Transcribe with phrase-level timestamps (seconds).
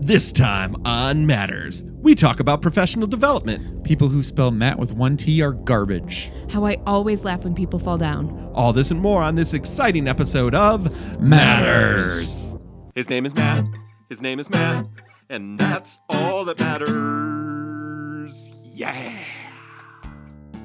[0.00, 3.82] This time on Matters, we talk about professional development.
[3.82, 6.30] People who spell Matt with one T are garbage.
[6.50, 8.50] How I always laugh when people fall down.
[8.54, 12.54] All this and more on this exciting episode of Matters.
[12.94, 13.64] His name is Matt.
[14.10, 14.86] His name is Matt.
[15.30, 18.50] And that's all that matters.
[18.74, 19.24] Yeah.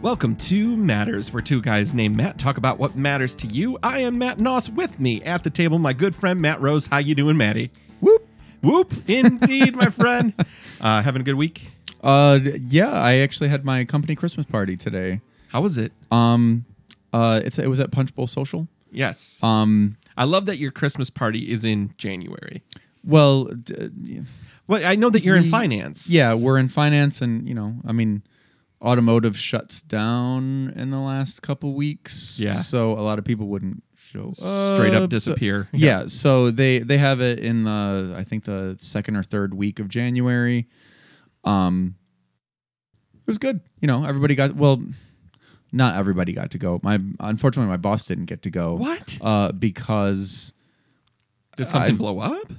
[0.01, 3.77] Welcome to Matters, where two guys named Matt talk about what matters to you.
[3.83, 4.67] I am Matt Noss.
[4.73, 6.87] With me at the table, my good friend Matt Rose.
[6.87, 7.71] How you doing, Matty?
[8.61, 8.93] Whoop.
[9.09, 10.33] Indeed, my friend.
[10.81, 11.69] Uh, having a good week.
[12.03, 15.21] Uh, yeah, I actually had my company Christmas party today.
[15.49, 15.91] How was it?
[16.09, 16.65] Um,
[17.13, 18.67] uh, it's it was at Punch Bowl Social.
[18.91, 19.37] Yes.
[19.43, 22.63] Um, I love that your Christmas party is in January.
[23.03, 24.21] well, d-
[24.65, 26.09] Well, I know that you're in finance.
[26.09, 28.23] yeah, we're in finance, and you know, I mean,
[28.81, 32.39] automotive shuts down in the last couple weeks.
[32.39, 32.53] Yeah.
[32.53, 35.67] so a lot of people wouldn't show straight up so- disappear.
[35.73, 39.79] yeah, so they they have it in the I think the second or third week
[39.79, 40.67] of January.
[41.43, 41.95] Um,
[43.15, 43.61] it was good.
[43.81, 44.83] You know, everybody got well.
[45.73, 46.79] Not everybody got to go.
[46.83, 48.73] My unfortunately, my boss didn't get to go.
[48.75, 49.17] What?
[49.21, 50.51] Uh, because
[51.55, 52.51] Did something I- blow up?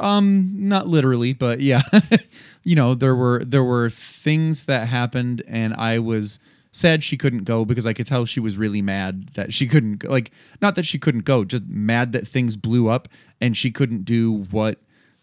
[0.00, 1.82] Um not literally but yeah
[2.64, 6.38] you know there were there were things that happened and i was
[6.78, 10.04] sad she couldn't go because i could tell she was really mad that she couldn't
[10.08, 10.30] like
[10.62, 13.08] not that she couldn't go just mad that things blew up
[13.40, 14.78] and she couldn't do what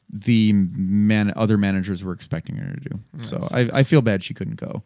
[0.10, 4.34] the man other managers were expecting her to do so I, I feel bad she
[4.34, 4.84] couldn't go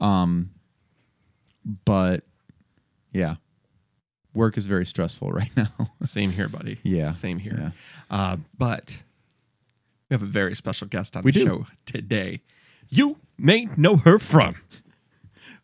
[0.00, 0.50] um
[1.84, 2.22] but
[3.12, 3.36] yeah
[4.34, 5.72] work is very stressful right now
[6.04, 6.78] Same here, buddy.
[6.84, 7.12] Yeah.
[7.12, 7.72] Same here.
[8.10, 8.16] Yeah.
[8.16, 8.94] Uh, but
[10.08, 11.46] we have a very special guest on We the do.
[11.46, 12.42] show today.
[12.90, 14.56] You may know her from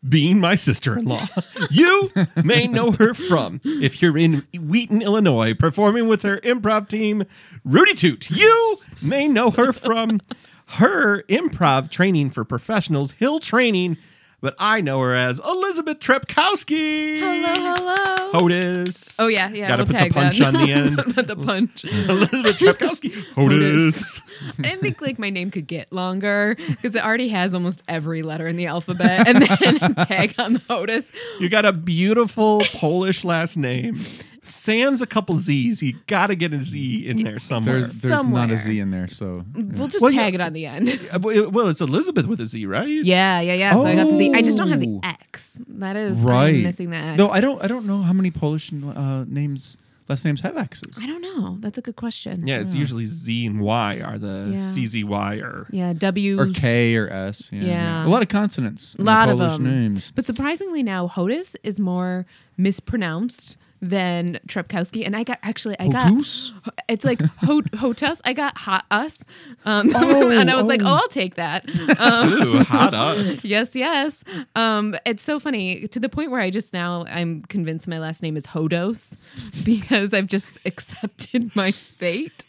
[0.07, 1.27] being my sister in law.
[1.69, 2.11] you
[2.43, 7.23] may know her from if you're in Wheaton, Illinois, performing with her improv team,
[7.63, 8.29] Rudy Toot.
[8.29, 10.19] You may know her from
[10.67, 13.97] her improv training for professionals, Hill Training,
[14.43, 17.17] but I know her as Elizabeth Trepkowski.
[17.17, 18.33] Hello, hello.
[18.33, 19.15] Hodis.
[19.17, 19.69] Oh yeah, yeah.
[19.69, 20.47] Got to we'll put the tag punch that.
[20.47, 20.97] on the end.
[21.27, 21.85] the punch.
[21.85, 23.11] Elizabeth Trepkowski.
[23.35, 24.21] Hodis.
[24.59, 28.21] I didn't think like my name could get longer because it already has almost every
[28.21, 31.09] letter in the alphabet, and then tag on the Otis.
[31.39, 34.05] You got a beautiful Polish last name.
[34.43, 35.81] Sans a couple Z's.
[35.81, 37.81] You got to get a Z in there somewhere.
[37.81, 38.53] There's there's not Somewhere.
[38.53, 40.21] a Z in there, so We'll just Well, yeah.
[40.23, 40.99] tag it on the end.
[41.21, 42.87] Well, well, it's Elizabeth with a Z, right?
[42.87, 43.73] Yeah, yeah, yeah.
[43.73, 44.33] So I got the Z.
[44.35, 45.01] I just don't have the Oh.
[45.03, 45.61] X.
[45.67, 46.55] That is right.
[46.55, 47.17] I'm missing the X.
[47.17, 49.77] Though I don't I don't know how many Polish uh, names
[50.09, 50.99] last names have X's.
[51.01, 51.57] I don't know.
[51.61, 52.45] That's a good question.
[52.45, 54.59] Yeah, it's usually Z and Y are the Yeah.
[54.59, 55.67] CZY or.
[55.71, 57.47] Yeah, W Or K or S.
[57.53, 58.05] Yeah, Yeah.
[58.05, 58.95] A lot of consonants.
[58.95, 59.63] in the Lot of Polish them.
[59.63, 60.11] names.
[60.13, 62.25] But surprisingly now, Hodis is more
[62.57, 65.05] mispronounced than Trepkowski.
[65.05, 66.53] And I got actually I Hotus?
[66.63, 68.21] got it's like hot hotus.
[68.23, 69.17] I got hot us.
[69.65, 70.87] Um Oh, and I was like, oh.
[70.87, 71.69] oh I'll take that.
[71.99, 73.43] Um Ooh, hot us.
[73.53, 74.23] Yes, yes.
[74.55, 78.23] Um, it's so funny to the point where I just now I'm convinced my last
[78.23, 79.17] name is Hodos
[79.65, 82.45] because I've just accepted my fate.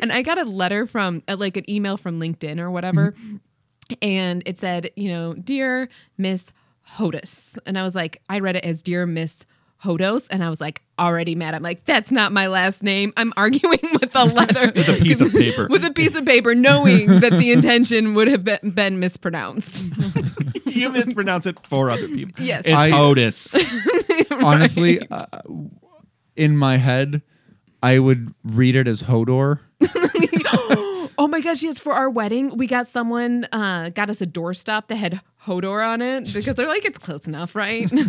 [0.00, 3.14] and I got a letter from uh, like an email from LinkedIn or whatever,
[4.00, 6.50] and it said, you know, dear Miss
[6.96, 9.44] Hodis, and I was like, I read it as dear Miss.
[9.84, 11.54] Hodos, and I was like already mad.
[11.54, 13.12] I'm like, that's not my last name.
[13.16, 15.66] I'm arguing with a letter, With a piece of paper.
[15.68, 19.86] with a piece of paper, knowing that the intention would have been, been mispronounced.
[20.66, 22.44] you mispronounce it for other people.
[22.44, 22.62] Yes.
[22.64, 24.42] It's I- Hodis.
[24.42, 25.26] Honestly, uh,
[26.36, 27.22] in my head,
[27.82, 29.60] I would read it as Hodor.
[31.22, 34.88] Oh my gosh, yes, for our wedding, we got someone uh got us a doorstop
[34.88, 37.90] that had Hodor on it because they're like, it's close enough, right?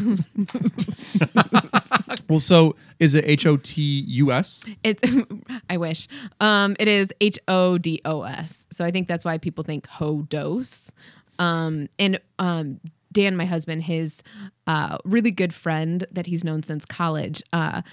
[2.29, 4.63] Well, so is it H O T U S?
[4.83, 5.01] it's
[5.69, 6.07] I wish.
[6.39, 8.65] Um it is H O D O S.
[8.71, 10.91] So I think that's why people think Hodos.
[11.37, 12.79] Um and um
[13.11, 14.23] Dan, my husband, his
[14.65, 17.83] uh really good friend that he's known since college, uh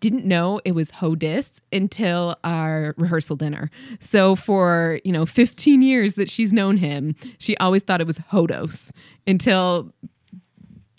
[0.00, 3.70] didn't know it was Hodis until our rehearsal dinner.
[4.00, 8.18] So for, you know, 15 years that she's known him, she always thought it was
[8.18, 8.90] Hodos
[9.26, 9.92] until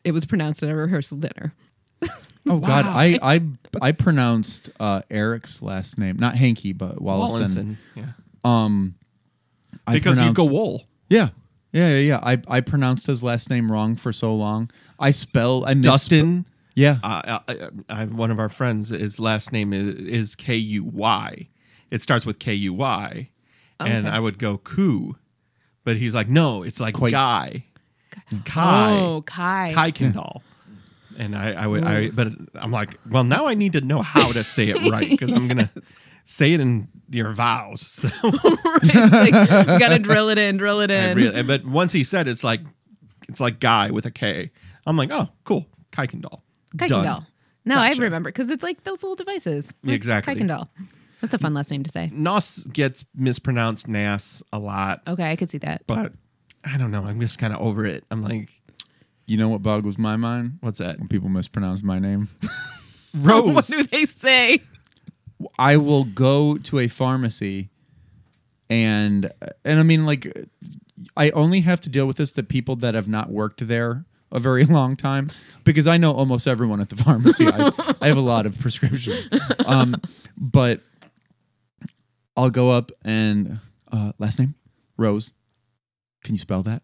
[0.04, 1.54] it was pronounced at a rehearsal dinner.
[2.50, 3.42] Oh God, I I
[3.82, 7.40] I pronounced uh, Eric's last name, not Hanky, but Wallison.
[7.40, 7.76] Wallinson.
[7.96, 8.06] Yeah.
[8.46, 8.96] Um,
[9.86, 10.86] I Because you go wool.
[11.10, 11.30] Yeah,
[11.74, 12.20] yeah, yeah, yeah.
[12.24, 14.70] I I pronounced his last name wrong for so long.
[15.00, 16.46] I spell I miss Dustin.
[16.78, 20.84] Yeah, Uh, I, I, one of our friends, his last name is, is K U
[20.84, 21.48] Y.
[21.90, 23.30] It starts with K U Y,
[23.80, 25.16] and I would go Koo,
[25.84, 27.66] but he's like, no, it's like quite- Guy,
[28.46, 29.72] Kai, Oh, Kai.
[29.74, 30.44] Kai Kendall.
[31.18, 34.32] And I, I would, I, but I'm like, well, now I need to know how
[34.32, 35.72] to say it right because I'm gonna
[36.26, 37.82] say it in your vows.
[38.04, 38.10] So
[38.84, 41.18] It's like, you gotta drill it in, drill it I in.
[41.18, 42.62] really, but once he said it's like
[43.28, 44.52] it's like guy with a K.
[44.86, 45.66] I'm like, oh, cool,
[46.78, 46.90] Kuykendall.
[46.90, 47.06] Done.
[47.06, 47.26] Kuykendall.
[47.66, 49.72] No, I remember because it's like those little devices.
[49.84, 50.36] Like Exactly.
[50.36, 50.70] Kuykendall.
[51.22, 52.10] That's a fun last name to say.
[52.14, 55.82] Nos gets mispronounced Nas a lot, Okay, I could see that.
[55.88, 56.14] but
[56.64, 57.04] I don't know.
[57.04, 58.04] I'm just kind of over it.
[58.12, 58.50] I'm like,
[59.26, 60.60] You know what boggles my mind?
[60.62, 61.00] what's that?
[61.00, 62.30] When people mispronounce my name.
[63.22, 64.62] What do they say?
[65.58, 67.70] I will go to a pharmacy
[68.70, 69.32] and
[69.64, 70.32] and I mean like
[71.16, 74.40] I only have to deal with this the people that have not worked there a
[74.40, 75.32] very long time
[75.64, 77.48] because I know almost everyone at the pharmacy.
[77.48, 77.72] I,
[78.02, 79.28] I have a lot of prescriptions.
[79.66, 80.02] Um,
[80.38, 80.82] but
[82.36, 83.60] I'll go up and
[83.92, 84.56] uh, last name
[84.98, 85.34] Rose.
[86.24, 86.82] Can you spell that?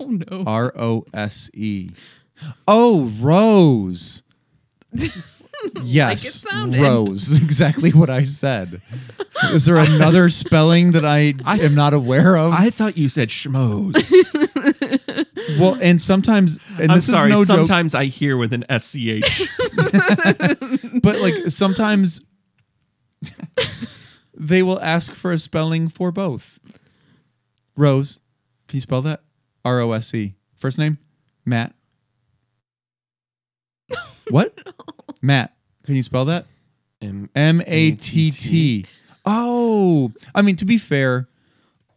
[0.00, 0.44] Oh no.
[0.46, 1.90] R O S E.
[2.66, 4.22] Oh, Rose.
[5.82, 6.80] Yes, it sounded.
[6.80, 7.40] Rose.
[7.42, 8.82] Exactly what I said.
[9.52, 12.52] Is there another spelling that I, am not aware of?
[12.52, 13.94] I thought you said schmoes.
[15.58, 17.30] Well, and sometimes, and I'm this sorry.
[17.30, 19.48] is no joke, sometimes I hear with an SCH.
[21.02, 22.20] but like sometimes
[24.34, 26.58] they will ask for a spelling for both.
[27.76, 28.20] Rose,
[28.68, 29.22] can you spell that?
[29.64, 30.34] R O S E.
[30.56, 30.98] First name?
[31.44, 31.74] Matt.
[34.30, 34.56] What?
[35.20, 35.54] Matt.
[35.84, 36.46] Can you spell that?
[37.02, 38.86] M- M A T T.
[39.26, 41.28] Oh, I mean, to be fair,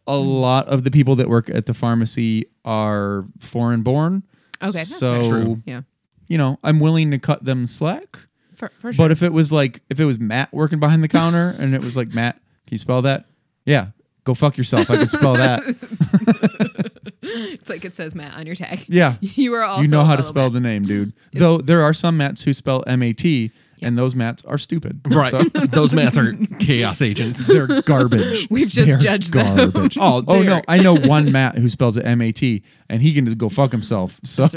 [0.06, 4.22] a lot of the people that work at the pharmacy are foreign born.
[4.62, 5.28] Okay, that's so.
[5.28, 5.62] True.
[5.66, 5.82] Yeah,
[6.28, 8.18] you know, I'm willing to cut them slack.
[8.56, 9.04] for, for sure.
[9.04, 11.82] But if it was like, if it was Matt working behind the counter, and it
[11.82, 12.34] was like, Matt,
[12.66, 13.26] can you spell that?
[13.64, 13.88] Yeah,
[14.24, 14.90] go fuck yourself.
[14.90, 15.62] I can spell that.
[17.22, 18.84] it's like it says Matt on your tag.
[18.88, 20.52] Yeah, You are also you know how to spell Matt.
[20.54, 21.12] the name, dude.
[21.32, 25.00] Though there are some Matts who spell M A T, and those mats are stupid.
[25.06, 25.30] right.
[25.30, 27.46] So- Those mats are chaos agents.
[27.48, 28.46] They're garbage.
[28.50, 29.56] We've just They're judged them.
[29.72, 29.96] garbage.
[30.00, 33.12] Oh, oh no, I know one Matt who spells it M A T, and he
[33.14, 34.20] can just go fuck himself.
[34.24, 34.48] So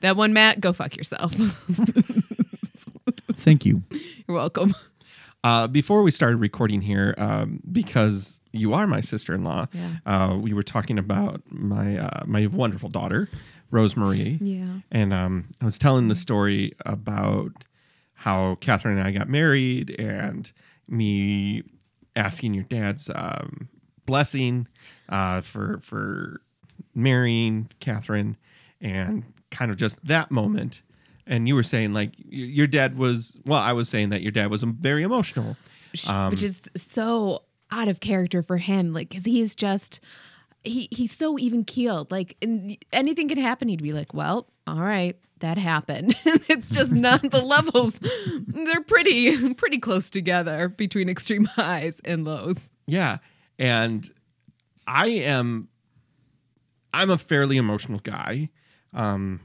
[0.00, 1.32] That one, Matt, go fuck yourself.
[3.38, 3.82] thank you.
[3.90, 4.74] You're welcome.
[5.44, 9.96] Uh, before we started recording here, um, because you are my sister-in-law, Yeah.
[10.06, 13.28] uh, we were talking about my uh, my wonderful daughter,
[13.72, 14.38] Rosemarie.
[14.40, 14.80] Yeah.
[14.92, 17.50] And um, I was telling the story about
[18.22, 20.50] how Catherine and I got married and
[20.86, 21.64] me
[22.14, 23.68] asking your dad's um,
[24.06, 24.68] blessing
[25.08, 26.40] uh, for for
[26.94, 28.36] marrying Catherine
[28.80, 30.82] and kind of just that moment.
[31.26, 34.52] And you were saying like your dad was well, I was saying that your dad
[34.52, 35.56] was very emotional.
[36.06, 37.42] Um, which is so
[37.72, 39.98] out of character for him like because he's just
[40.62, 42.36] he he's so even keeled like
[42.92, 47.40] anything could happen he'd be like well all right that happened it's just not the
[47.42, 47.98] levels
[48.48, 53.18] they're pretty pretty close together between extreme highs and lows Yeah.
[53.58, 54.10] And
[54.86, 55.68] I am
[56.94, 58.48] I'm a fairly emotional guy.
[58.94, 59.40] Um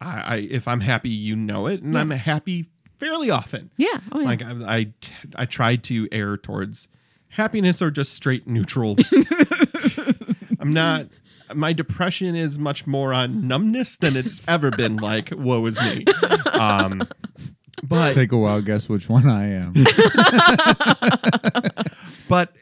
[0.00, 2.00] I, I if I'm happy, you know it, and Yeah.
[2.00, 2.66] I'm happy
[2.98, 3.70] fairly often.
[3.76, 4.92] yeah oh yeah Like I, I
[5.36, 6.88] I try to err towards
[7.28, 8.96] happiness or just straight neutral.
[10.60, 11.06] I'm not
[11.54, 16.04] my depression is much more on numbness than it's ever been like woe is me.
[16.52, 17.02] Um
[17.82, 19.74] but Take a wild guess which one I am.
[22.28, 22.52] but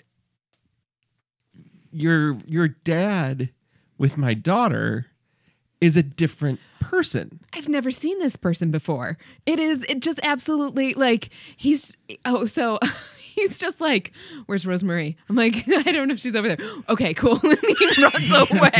[1.92, 3.50] your your dad
[3.98, 5.06] with my daughter
[5.80, 7.40] is a different person.
[7.52, 9.18] I've never seen this person before.
[9.46, 12.78] It is it just absolutely like he's oh so
[13.34, 14.12] he's just like
[14.46, 15.16] where's Rosemary?
[15.28, 16.58] I'm like I don't know she's over there.
[16.88, 17.40] Okay, cool.
[17.44, 18.70] And he runs away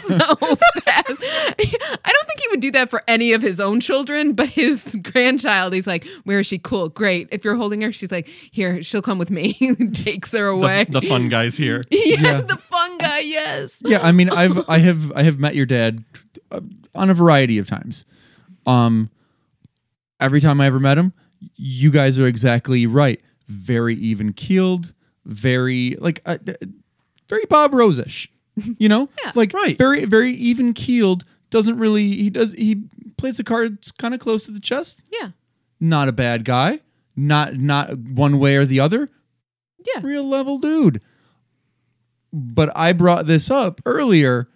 [0.00, 1.22] so fast.
[1.22, 4.96] I don't think he would do that for any of his own children, but his
[5.02, 6.58] grandchild he's like where is she?
[6.58, 7.28] Cool, great.
[7.32, 9.54] If you're holding her, she's like here, she'll come with me.
[9.92, 10.84] Takes her away.
[10.88, 11.82] the fun guys here.
[11.90, 12.40] yeah, Yeah.
[12.42, 13.20] the fun guy.
[13.20, 13.78] Yes.
[13.84, 16.04] yeah, I mean, I've I have I have met your dad
[16.50, 16.60] uh,
[16.94, 18.04] on a variety of times.
[18.66, 19.10] Um,
[20.20, 21.12] every time I ever met him,
[21.56, 23.20] you guys are exactly right.
[23.50, 24.92] Very even keeled,
[25.26, 26.52] very like uh, uh,
[27.28, 28.28] very Bob Rosish.
[28.78, 29.32] You know, Yeah.
[29.34, 29.76] like Right.
[29.76, 31.24] very very even keeled.
[31.50, 32.84] Doesn't really he does he
[33.16, 35.00] plays the cards kind of close to the chest.
[35.12, 35.30] Yeah.
[35.80, 36.80] Not a bad guy.
[37.16, 39.10] Not not one way or the other.
[39.84, 40.00] Yeah.
[40.02, 41.00] real level dude.
[42.32, 44.48] But I brought this up earlier.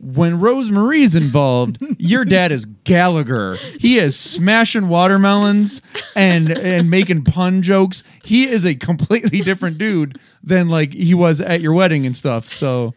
[0.00, 3.56] When Rosemarie's involved, your dad is Gallagher.
[3.80, 5.82] He is smashing watermelons
[6.14, 8.04] and and making pun jokes.
[8.24, 12.52] He is a completely different dude than like he was at your wedding and stuff.
[12.52, 12.94] So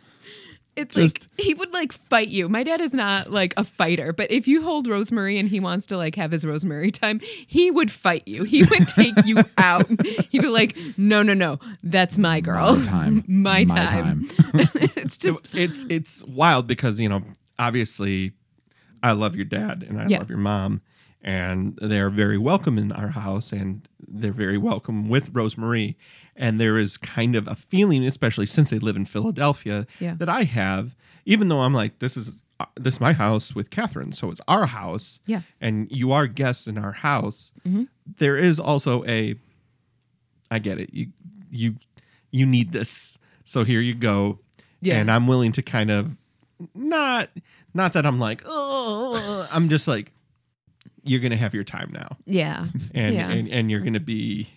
[0.78, 2.48] It's Just- like he would like fight you.
[2.48, 5.86] My dad is not like a fighter, but if you hold Rosemary and he wants
[5.88, 8.44] to like have his Rosemary time, he would fight you.
[8.46, 9.86] He would take you out.
[10.30, 13.24] He'd be like, "No, no, no, that's my girl, My time.
[13.28, 14.30] my, My time."
[14.96, 17.22] it's just it's it's wild because you know
[17.60, 18.32] obviously
[19.04, 20.20] I love your dad and I Yeah.
[20.20, 20.82] love your mom
[21.24, 25.98] and they're very welcome in our house and they're very welcome with Rosemary
[26.36, 30.16] and there is kind of a feeling especially since they live in Philadelphia Yeah.
[30.16, 33.70] that I have even though I'm like this is uh, this is my house with
[33.70, 35.42] Catherine so it's our house Yeah.
[35.60, 37.88] and you are guests in our house Mhm.
[38.18, 39.36] there is also a
[40.50, 41.08] I get it you
[41.51, 41.75] you
[42.32, 44.40] you need this so here you go
[44.82, 44.96] yeah.
[44.98, 46.16] and I'm willing to kind of
[46.75, 47.30] not
[47.74, 50.12] not that I'm like oh I'm just like
[51.03, 52.65] you're gonna have your time now yeah.
[52.93, 53.29] and Yeah.
[53.31, 54.50] and, and you're gonna be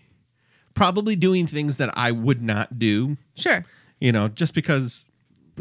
[0.75, 3.65] probably doing things that I would not do Sure.
[4.01, 5.09] you know just because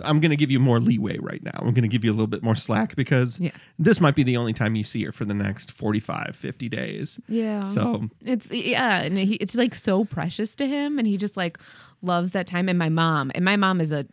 [0.03, 2.41] I'm gonna give you more leeway right now I'm gonna give you a little bit
[2.43, 3.51] more slack because Yeah.
[3.77, 7.19] this might be the only time you see her for the next 45 50 days
[7.27, 7.63] Yeah.
[7.65, 11.59] so It's yeah, and he, it's like so precious to him, and he just like
[12.01, 12.67] loves that time.
[12.69, 14.05] And my mom, and my mom is a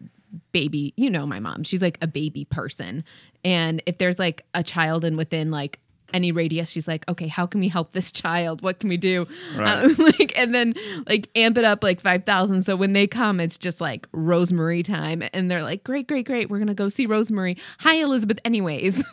[0.52, 0.92] baby.
[0.96, 1.64] You know, my mom.
[1.64, 3.02] She's like a baby person,
[3.44, 5.80] and if there's like a child and within like
[6.12, 8.62] any radius, she's like, okay, how can we help this child?
[8.62, 9.26] What can we do?
[9.57, 9.85] Right.
[9.85, 10.75] Um, like, and then
[11.07, 12.62] like amp it up like five thousand.
[12.64, 16.50] So when they come, it's just like Rosemary time, and they're like, great, great, great.
[16.50, 17.57] We're gonna go see Rosemary.
[17.81, 18.38] Hi, Elizabeth.
[18.45, 19.02] Anyways.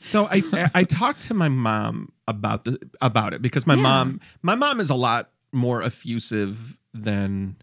[0.00, 3.82] So I, I I talked to my mom about the about it because my Yeah.
[3.82, 7.56] mom my mom is a lot more effusive than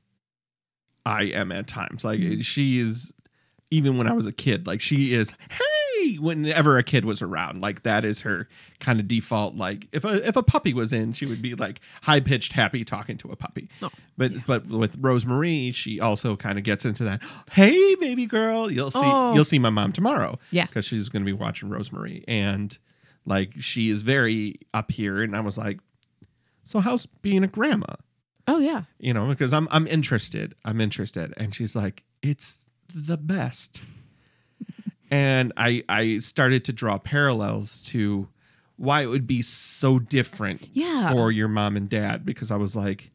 [1.05, 2.03] I am at times.
[2.03, 2.43] Like Mhm.
[2.43, 3.11] she is
[3.71, 5.74] even when I was a kid, like she is hey
[6.19, 7.61] whenever a kid was around.
[7.61, 8.47] Like that is her
[8.79, 11.79] kind of default like if a if a puppy was in, she would be like
[12.01, 13.69] high pitched happy talking to a puppy.
[13.81, 17.21] Oh, But but with Rosemarie, she also kind of gets into that,
[17.51, 19.33] "Hey baby girl, you'll see Oh.
[19.33, 20.65] you'll see my mom tomorrow." Yeah.
[20.65, 22.77] because she's going to be watching Rosemary, and
[23.25, 25.79] like she is very up here, and I was like,
[26.63, 27.95] "So how's being a grandma?"
[28.47, 28.83] oh yeah.
[28.99, 32.59] You know, because I'm I'm interested, I'm interested, and she's like, "It's
[32.93, 33.81] the best,"
[35.11, 38.27] and I I started to draw parallels to
[38.77, 41.11] why it would be so different Yeah.
[41.11, 43.09] for your mom and dad because I was like,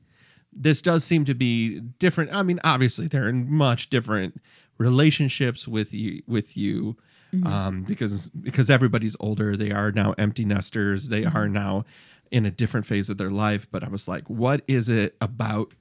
[0.53, 2.33] this does seem to be different.
[2.33, 4.41] I mean, obviously they're in much different
[4.79, 6.97] relationships with you with you
[7.35, 7.47] Mhm.
[7.47, 9.57] um, because because everybody's older.
[9.57, 11.09] They are now empty nesters.
[11.09, 11.85] They are now
[12.31, 13.67] in a different phase of their life.
[13.71, 15.75] But I was like, what is it about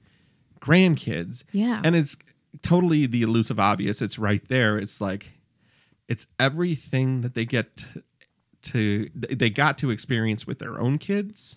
[0.60, 1.42] grandkids?
[1.52, 1.80] Yeah.
[1.84, 2.16] And it's
[2.62, 4.02] totally the elusive obvious.
[4.02, 4.78] It's right there.
[4.78, 5.32] It's like
[6.10, 8.02] it's everything that they get to,
[8.62, 11.56] to they got to experience with their own kids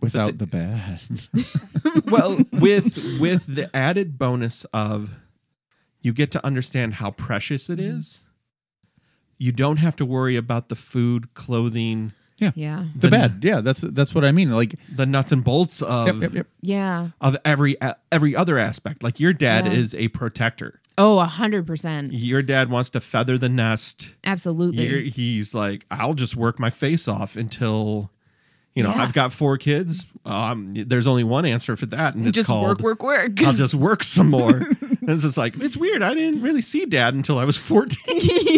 [0.00, 1.00] without the bad.
[2.10, 5.10] well with with the added bonus of
[6.00, 7.98] you get to understand how precious it mm-hmm.
[7.98, 8.20] is
[9.38, 12.86] you don't have to worry about the food clothing yeah.
[12.94, 13.40] the The- bad.
[13.42, 14.50] Yeah, that's that's what I mean.
[14.50, 16.46] Like, the nuts and bolts of yep, yep, yep.
[16.60, 17.08] Yeah.
[17.20, 17.76] of every
[18.10, 19.72] every other aspect like your dad Yeah.
[19.72, 22.12] is a protector Oh, a hundred percent.
[22.12, 24.86] your dad wants to feather the nest Absolutely.
[24.86, 28.10] You're, he's like i'll just work my face off until
[28.76, 29.02] you know Yeah.
[29.02, 32.80] i've got four kids um there's only one answer for that and it's just called
[32.80, 33.42] work, work, work.
[33.42, 34.50] I'll just work some more.
[34.80, 36.02] and it's just like it's weird.
[36.02, 37.98] I didn't really see dad until I was 14.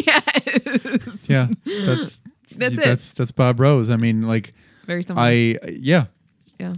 [0.06, 1.28] yes.
[1.28, 2.20] Yeah, that's
[2.56, 2.84] That's it.
[2.84, 3.90] That's that's Bob Rose.
[3.90, 4.54] I mean, like
[4.86, 5.26] Very similar.
[5.26, 6.04] I yeah
[6.60, 6.74] yeah.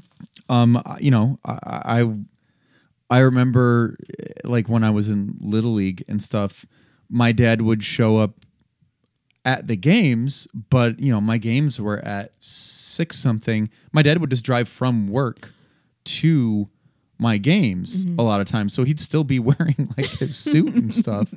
[0.49, 2.11] um you know I I
[3.11, 6.67] I remember eh, like when I was in little league and stuff,
[7.09, 8.45] my dad would show up
[9.45, 13.71] at the games, but you know my games were at six something.
[13.93, 15.50] My dad would just drive from work
[16.05, 16.69] to
[17.19, 18.21] my games Mm-hmm.
[18.21, 21.33] a lot of times, so he'd still be wearing like his suit and stuff.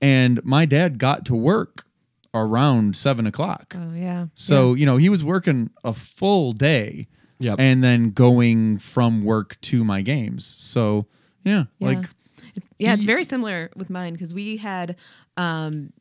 [0.00, 1.84] And my dad got to work
[2.32, 3.74] around seven o'clock.
[3.76, 4.26] Oh yeah.
[4.34, 7.08] So, you know, he was working a full day
[7.40, 7.56] Yep.
[7.58, 10.44] and then going from work to my games.
[10.46, 11.06] So,
[11.44, 11.86] yeah, Yeah.
[11.88, 12.04] like
[12.54, 14.96] It's, yeah, it's Ye- very similar with mine because we had,
[15.36, 15.92] um,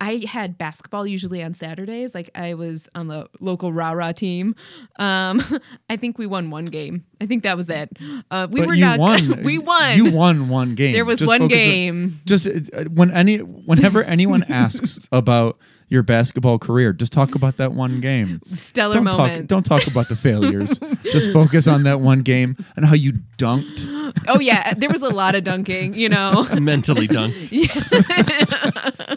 [0.00, 2.16] I had basketball usually on Saturdays.
[2.16, 4.56] Like I was on the local rah rah team.
[4.98, 5.40] Um,
[5.88, 7.04] I think we won one game.
[7.20, 7.90] I think that was it.
[8.30, 8.98] Uh, we but were you not.
[8.98, 9.42] won.
[9.44, 9.96] we won.
[9.96, 10.92] You won one game.
[10.92, 12.20] There was Just one focus on- game.
[12.26, 15.58] just uh, when any whenever anyone asks about
[15.92, 18.40] your basketball career, just talk about that one game.
[18.52, 19.38] Stellar Don't moments.
[19.40, 20.78] talk don't talk about the failures.
[21.04, 23.86] just focus on that one game and how you dunked.
[24.26, 25.92] oh yeah, there was a lot of dunking.
[25.94, 26.48] You know.
[26.60, 27.50] Mentally dunked.
[27.52, 29.16] Yeah.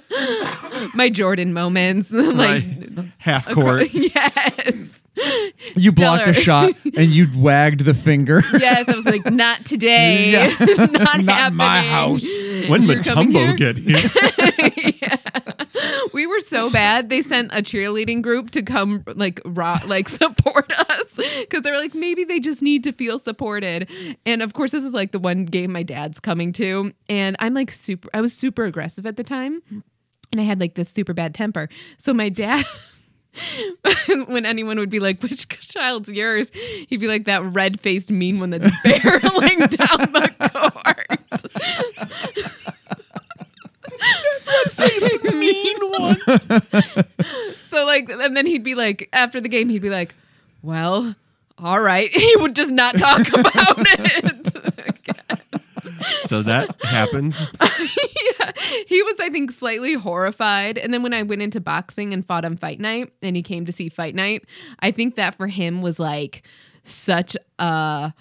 [0.94, 3.06] My Jordan moments, like right.
[3.18, 3.92] Half court.
[3.94, 5.04] yes,
[5.76, 8.42] You blocked a shot and you wagged the finger.
[8.60, 8.88] yes.
[8.88, 10.56] I was like, not today, Yeah.
[10.60, 10.92] not,
[11.22, 11.58] Not happening.
[11.58, 12.24] my house.
[12.68, 13.54] when You're Mutombo here?
[13.56, 14.10] get here?
[15.02, 15.18] Yeah.
[16.14, 17.10] We were so bad.
[17.10, 21.78] They sent a cheerleading group to come like rock, like support us because they were
[21.78, 23.90] like maybe they just need to feel supported.
[24.26, 27.54] And of course, this is like the one game my dad's coming to, and I'm
[27.54, 28.08] like super.
[28.14, 29.62] I was super aggressive at the time,
[30.32, 31.68] and I had like this super bad temper.
[31.98, 32.66] So my dad.
[34.28, 36.52] when anyone would be like, "Which child's yours?"
[36.88, 41.08] He'd be like, "That red-faced mean one that's barreling down the court."
[44.48, 47.06] Red-faced mean one.
[47.70, 50.16] So like, and then he'd be like, after the game, he'd be like,
[50.62, 51.14] "Well,
[51.58, 54.56] all right." He would just not talk about it.
[56.28, 57.36] So that happened.
[58.88, 60.78] He was, I think, slightly horrified.
[60.78, 63.66] And then when I went into boxing and fought on Fight Night, and he came
[63.66, 64.46] to see Fight Night,
[64.80, 66.44] I think that for him was like
[66.84, 68.14] such a.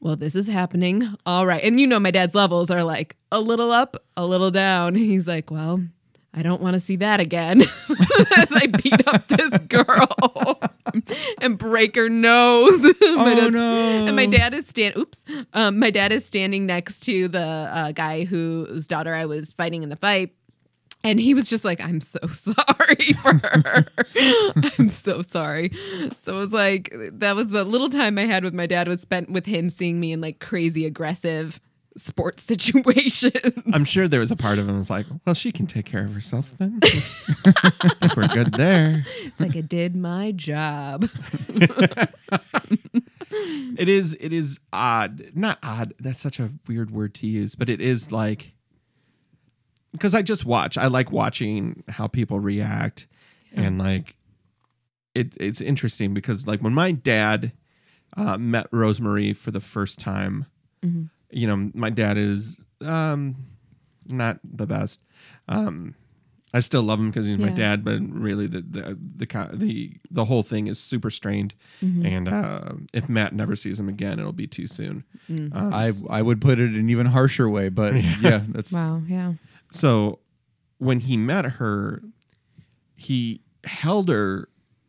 [0.00, 1.14] Well, this is happening.
[1.24, 1.62] All right.
[1.62, 4.94] And you know, my dad's levels are like a little up, a little down.
[4.96, 5.80] He's like, well,
[6.34, 7.62] I don't want to see that again.
[8.36, 10.60] As I beat up this girl
[11.42, 12.80] and break her nose.
[13.04, 14.06] Oh, dad's- no.
[14.06, 14.96] And my dad is stand.
[14.96, 15.24] Oops.
[15.52, 19.82] Um, my dad is standing next to the uh, guy whose daughter I was fighting
[19.82, 20.34] in the fight.
[21.04, 23.84] And he was just like, I'm so sorry for her.
[24.78, 25.72] I'm so sorry.
[26.22, 29.00] So it was like, that was the little time I had with my dad was
[29.00, 31.60] spent with him seeing me in like crazy aggressive
[31.96, 33.32] sports situations.
[33.72, 36.04] I'm sure there was a part of him was like, well, she can take care
[36.04, 36.80] of herself then.
[38.16, 39.04] We're good there.
[39.22, 41.08] It's like I did my job.
[43.78, 45.30] It is it is odd.
[45.34, 45.94] Not odd.
[45.98, 48.52] That's such a weird word to use, but it is like
[49.92, 50.76] because I just watch.
[50.76, 53.06] I like watching how people react
[53.54, 54.16] and like
[55.14, 57.52] it it's interesting because like when my dad
[58.16, 60.44] uh, met Rosemary for the first time,
[60.84, 61.08] Mhm.
[61.32, 63.36] You know, my dad is um
[64.08, 65.00] not the best.
[65.48, 65.94] Um
[66.54, 70.24] I still love him because he's my dad, but really the the the the the
[70.26, 71.54] whole thing is super strained.
[71.82, 72.06] Mhm.
[72.06, 75.02] And uh, if Matt never sees him again, it'll be too soon.
[75.30, 75.56] Mm.
[75.56, 78.16] Um, I I would put it in even harsher way, but Yeah.
[78.20, 79.00] yeah, that's Wow.
[79.08, 79.32] Yeah.
[79.72, 80.18] so
[80.76, 82.02] when he met her,
[82.96, 84.48] he held her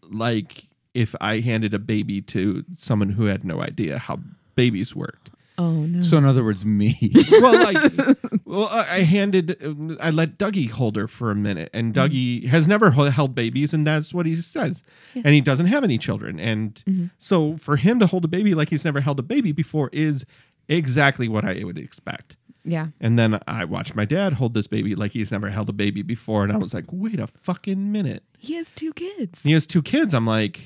[0.09, 4.19] like if I handed a baby to someone who had no idea how
[4.55, 5.29] babies worked.
[5.57, 6.01] Oh no.
[6.01, 6.17] so.
[6.17, 7.11] In other words, me.
[7.31, 9.57] well, like, well, I I handed,
[9.99, 13.85] I let Dougie hold her for a minute, and Dougie has never held babies, and
[13.85, 14.77] that's what he said.
[15.13, 15.21] Yeah.
[15.25, 17.11] And he doesn't have any children, and Mhm.
[17.17, 20.25] so for him to hold a baby like he's never held a baby before is
[20.67, 22.35] exactly what I would expect.
[22.65, 22.87] yeah.
[23.01, 26.01] And then I watched my dad hold this baby like he's never held a baby
[26.01, 28.23] before, and I was like, wait a fucking minute.
[28.37, 29.41] He has two kids.
[29.43, 30.13] He has two kids.
[30.13, 30.61] I'm like,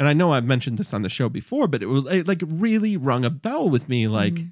[0.00, 2.40] and I know I've mentioned this on the show before, but it was it, like
[2.46, 4.08] really rung a bell with me.
[4.08, 4.48] Like, mm-hmm.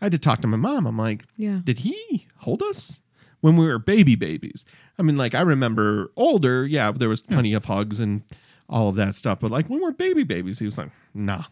[0.00, 0.86] I had to talk to my mom.
[0.86, 1.58] I'm like, Yeah.
[1.64, 3.00] did he hold us
[3.40, 4.64] when we were baby babies?
[5.00, 8.22] I mean, like I remember older, yeah, there was plenty of hugs and
[8.68, 11.44] all of that stuff, but like when we were baby babies, he was like, nah,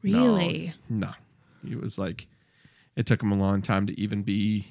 [0.00, 0.72] Really?
[0.88, 1.12] no.
[1.64, 2.26] He was like,
[2.96, 4.66] it took him a long time to even be.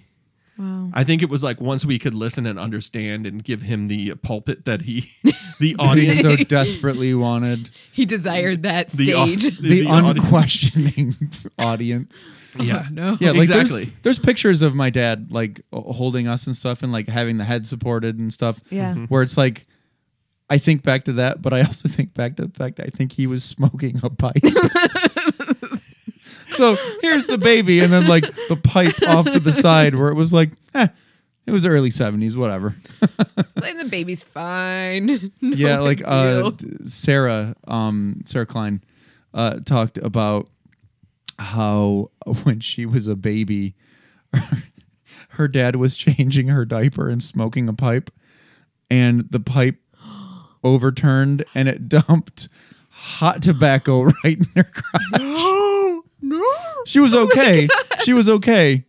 [0.62, 0.92] Wow.
[0.94, 4.14] I think it was like once we could listen and understand and give him the
[4.16, 9.60] pulpit that he, the He audience, so desperately wanted He desired that the, au- stage.
[9.62, 11.16] the, audi- unquestioning
[11.58, 12.26] audience.
[12.60, 13.18] Oh, yeah, no.
[13.20, 13.86] Yeah, like Exactly.
[13.86, 17.46] There's, there's pictures of my dad like holding us and stuff, and like having the
[17.46, 18.60] head supported and stuff.
[18.70, 18.92] Yeah.
[18.92, 19.06] Mm-hmm.
[19.06, 19.66] Where it's like,
[20.50, 22.90] I think back to that, but I also think back to the fact that I
[22.90, 24.44] think he was smoking a pipe.
[26.56, 30.16] So here's the baby, and then like the pipe off to the side, where it
[30.16, 30.88] was like, eh,
[31.46, 32.76] it was early '70s, whatever.
[33.64, 35.32] And the baby's fine.
[35.42, 36.52] No yeah, like uh,
[36.84, 38.84] Sarah, um, Sarah Klein,
[39.34, 40.50] uh, talked about
[41.40, 42.12] how
[42.44, 43.76] when she was a baby,
[45.30, 48.12] her dad was changing her diaper and smoking a pipe,
[48.90, 49.78] and the pipe
[50.64, 52.50] overturned and it dumped
[52.90, 55.22] hot tobacco right in her crotch.
[56.22, 56.46] no, no.
[56.86, 57.68] She was okay.
[58.04, 58.84] she was okay,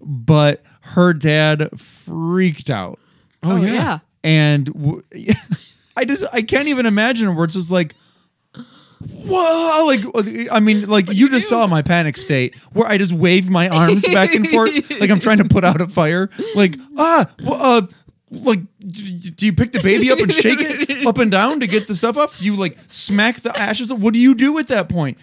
[0.00, 2.98] but her dad freaked out
[3.42, 3.98] Oh, yeah.
[4.24, 5.02] and w-
[5.96, 7.94] I just I can't even imagine where it's just like
[9.00, 13.50] whoa like I mean like you just saw my panic state where I just waved
[13.50, 17.28] my arms back and forth like I'm trying to put out a fire like ah
[17.44, 17.82] wh- uh
[18.30, 21.88] like do you pick the baby up and shake it up and down to get
[21.88, 23.98] the stuff off do you like smack the ashes up?
[23.98, 25.18] what do you do at that point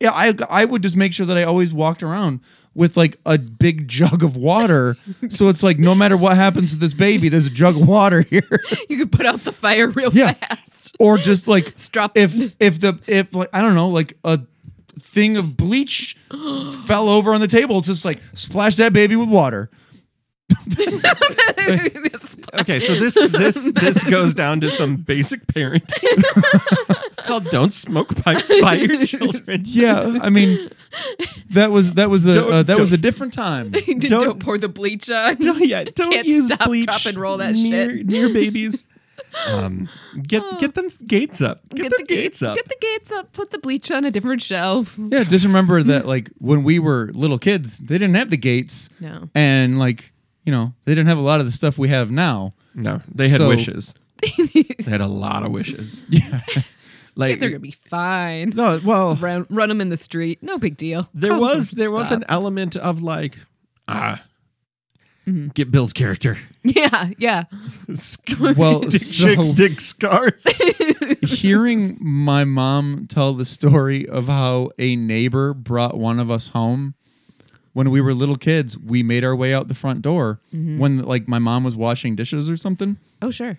[0.00, 2.40] yeah I I would just make sure that I always walked around
[2.74, 4.96] with like a big jug of water
[5.28, 8.22] so it's like no matter what happens to this baby there's a jug of water
[8.22, 8.42] here
[8.88, 10.32] You could put out the fire real Yeah.
[10.34, 10.96] fast.
[10.98, 14.40] or just like Strop if if the if like I don't know like a
[14.98, 16.16] thing of bleach
[16.86, 17.78] fell over on the table.
[17.78, 19.70] It's just like splash that baby with water.
[22.54, 26.22] Okay, so this this this goes down to some basic parenting
[27.24, 30.70] called "Don't smoke pipes by your children." Yeah, I mean,
[31.50, 33.70] that was that was a uh, that was a different time.
[33.86, 35.36] don't, Don't- pour the bleach on.
[35.36, 38.06] Don't, yeah, don't Can't use stop, bleach drop, and roll that near, shit.
[38.06, 38.84] near babies.
[39.46, 39.88] Um,
[40.22, 41.60] get get them gates up.
[41.70, 42.54] Get, Get the gates up.
[42.56, 43.32] Get the gates up.
[43.32, 44.96] Put the bleach on a different shelf.
[44.98, 48.88] Yeah, just remember that like when we were little kids, they didn't have the gates,
[49.00, 49.28] No.
[49.34, 50.12] and like
[50.44, 52.54] you know they didn't have a lot of the stuff we have now.
[52.74, 53.94] no, they had So- wishes.
[54.38, 56.02] They had a lot of wishes.
[56.08, 56.40] Yeah,
[57.16, 58.50] Like Kids are gonna be fine.
[58.56, 60.42] no, well, Run, run them in the street.
[60.42, 61.08] No big deal.
[61.14, 63.38] there Call was some there was an element of like
[63.88, 64.22] ah
[65.26, 65.54] Mhm.
[65.54, 66.36] get Bill's character.
[66.62, 67.44] Yeah, yeah.
[68.38, 70.44] Well, dig so- chicks, dig scars.
[71.22, 76.94] hearing my mom tell the story of how a neighbor brought one of us home
[77.72, 81.26] when we were little kids we made our way out the front door when like
[81.26, 83.58] my mom was washing dishes or something oh sure.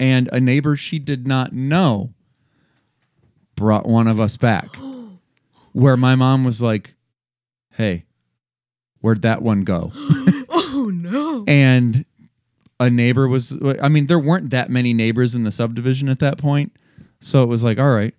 [0.00, 2.12] and a neighbor she did not know
[3.58, 4.68] brought one of us back.
[5.72, 6.94] Where my mom was like
[7.72, 8.04] hey
[9.00, 9.92] where'd that one go?
[10.50, 11.44] Oh no.
[11.48, 12.04] and
[12.78, 16.38] a neighbor was i mean there weren't that many neighbors in the subdivision at that
[16.38, 16.72] point.
[17.20, 18.14] So it was like all right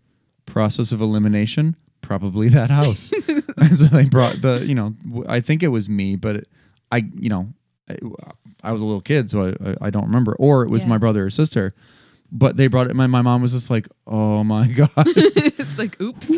[0.46, 3.12] process of elimination probably that house.
[3.58, 4.96] And so they brought the you know,
[5.28, 6.48] I think it was me but it,
[6.92, 7.50] i you know
[7.90, 7.98] I,
[8.64, 10.36] I was a little kid so I, I, I don't remember.
[10.40, 10.90] Or it was Yeah.
[10.90, 11.74] my brother or sister
[12.32, 16.00] but they brought it my, my mom was just like oh my god it's like
[16.02, 16.30] oops.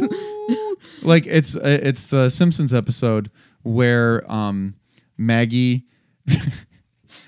[1.01, 3.30] like it's uh, it's the Simpsons episode
[3.63, 4.75] where um
[5.17, 5.86] Maggie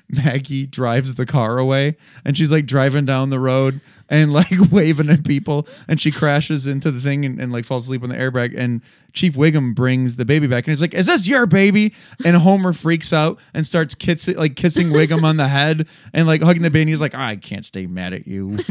[0.10, 3.82] Maggie drives the car away and she's like driving down the road
[4.14, 7.86] and like waving at people and she crashes into the thing and, and like falls
[7.86, 11.06] asleep on the airbag and Chief Wiggum brings the baby back and he's like, "Is
[11.06, 11.94] this your baby?"
[12.26, 16.42] And Homer freaks out and starts kissing like kissing Wiggum on the head and like
[16.42, 16.82] hugging the baby.
[16.82, 18.58] And he's like, "I can't stay mad at you."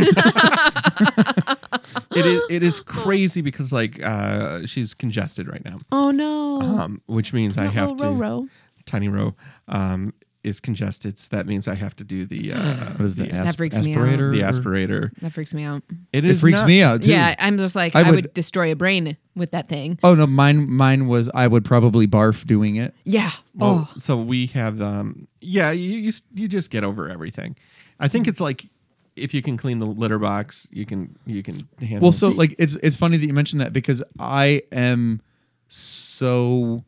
[2.11, 5.79] it is it is crazy because like uh she's congested right now.
[5.93, 6.61] oh no.
[6.61, 8.49] Um, which means I have row, to row, row.
[8.85, 9.35] tiny row
[9.69, 10.13] um
[10.45, 13.33] is congested, so that means I have to do the uh What is the, the,
[13.33, 13.99] asp- That freaks me out.
[14.01, 14.33] aspirator?
[14.33, 15.11] the aspirator.
[15.21, 15.83] That freaks me out.
[16.13, 17.11] It It is freaks not- me out too.
[17.11, 19.99] Yeah, I'm just like I I, would, would- destroy a brain with that thing.
[20.03, 22.93] Oh no, mine mine was I would probably barf doing it.
[23.05, 23.31] Yeah.
[23.55, 23.99] Well, oh.
[24.01, 27.57] so we have um yeah, you, you you just get over everything.
[28.01, 28.67] I think it's like
[29.15, 32.57] if you can clean the litter box, you can you can handle Well, so like
[32.59, 35.21] it's it's funny that you mentioned that because I am
[35.69, 36.85] so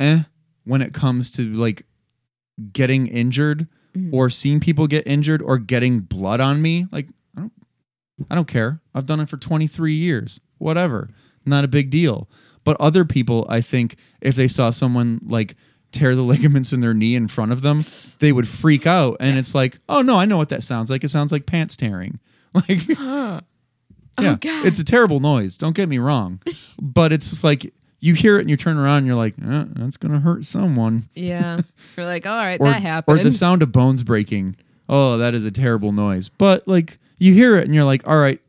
[0.00, 0.22] eh
[0.64, 1.84] when it comes to like
[2.72, 3.66] getting injured
[3.96, 4.12] Mhm.
[4.12, 6.86] or seeing people get injured or getting blood on me.
[6.92, 7.52] Like I don't
[8.30, 8.80] I don't care.
[8.94, 10.40] I've done it for 23 years.
[10.58, 11.10] Whatever.
[11.44, 12.28] Not a big deal.
[12.64, 15.54] But other people, I think if they saw someone like
[15.92, 17.84] tear the ligaments in their knee in front of them,
[18.18, 21.04] they would freak out and it's like, "Oh no, I know what that sounds like.
[21.04, 22.18] It sounds like pants tearing."
[22.54, 24.64] Like Oh, yeah, God.
[24.66, 25.56] it's a terrible noise.
[25.58, 26.40] Don't get me wrong,
[26.80, 29.96] but it's like you hear it and you turn around and you're like, eh, "That's
[29.96, 31.60] gonna hurt someone." Yeah.
[31.96, 33.20] You're like, all right, Or, that happened.
[33.20, 34.56] or the sound of bones breaking.
[34.88, 36.28] Oh, that is a terrible noise.
[36.28, 38.40] But like you hear it and you're like, "All right,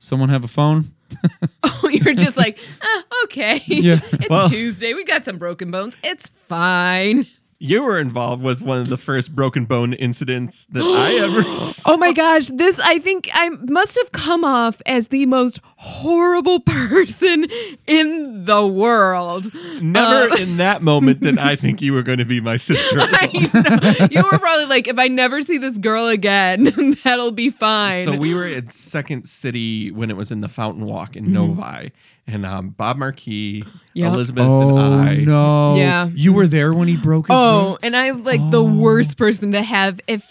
[0.00, 0.92] someone have a phone."
[1.62, 3.62] oh, you're just like, ah, okay.
[3.66, 4.00] Yeah.
[4.12, 4.92] it's Well- Tuesday.
[4.92, 5.96] We got some broken bones.
[6.02, 7.26] It's fine.
[7.58, 11.82] You were involved with one of the first broken bone incidents that I ever s-
[11.86, 16.60] Oh my gosh, this I think I must have come off as the most horrible
[16.66, 17.46] person
[17.86, 19.50] in the world.
[19.80, 22.96] Never Uh, in that moment did I think you were going to be my sister.
[23.00, 23.26] I
[24.00, 24.08] know.
[24.10, 28.04] You were probably like, if I never see this girl again, that'll be fine.
[28.06, 31.32] So we were at Second City when it was in the Fountain Walk in Mm-hmm.
[31.32, 31.92] Novi,
[32.26, 34.12] and um, Bob Marquis, Yep.
[34.12, 35.14] Elizabeth, oh and I.
[35.16, 35.76] no!
[35.76, 36.08] Yeah.
[36.14, 37.34] you were there when he broke his.
[37.36, 37.78] oh, wrist?
[37.82, 38.64] and I'm like the Oh.
[38.64, 40.22] worst person to have if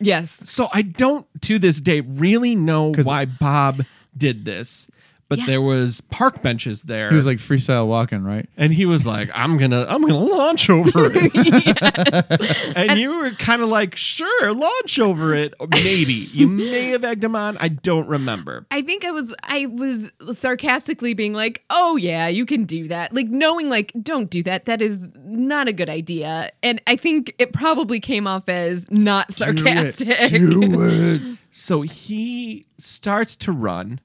[0.00, 0.32] yes.
[0.50, 3.84] So I don't, to this day, really know why Bob
[4.16, 4.88] did this,
[5.32, 5.46] but Yeah.
[5.46, 7.08] there was park benches there.
[7.08, 8.46] he was like freestyle walking, right?
[8.58, 11.32] and he was like, "I'm gonna, I'm gonna launch over it."
[12.76, 17.24] and you were kind of like, "Sure, launch over it." Maybe you may have egged
[17.24, 17.56] him on.
[17.58, 18.66] I don't remember.
[18.70, 23.14] I think I was I was sarcastically being like, "Oh yeah, you can do that."
[23.14, 24.66] Like knowing like, "Don't do that.
[24.66, 29.32] That is not a good idea." And I think it probably came off as not
[29.32, 30.08] sarcastic.
[30.08, 30.30] Do it.
[30.30, 30.82] Do
[31.32, 31.38] it.
[31.50, 34.00] So he starts to run.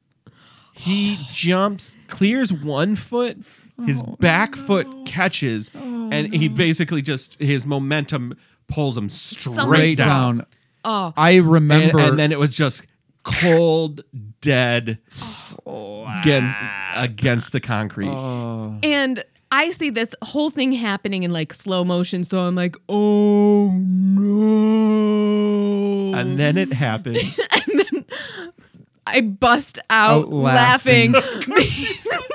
[0.78, 3.38] He jumps, clears one foot.
[3.86, 8.36] His oh, back foot catches, oh, and he basically just his momentum
[8.68, 9.98] pulls him straight Somersault.
[9.98, 10.38] down.
[10.38, 10.46] down.
[10.84, 12.00] Oh, I And, remember.
[12.00, 12.82] and then it was just
[13.24, 14.02] cold,
[14.42, 14.98] dead
[15.66, 16.58] against,
[16.96, 18.08] against the concrete.
[18.10, 18.80] Oh.
[18.82, 22.24] And I see this whole thing happening in like slow motion.
[22.24, 24.38] So I'm like, oh no.
[26.20, 27.40] And then it happens.
[29.08, 31.13] I bust out, Out laughing.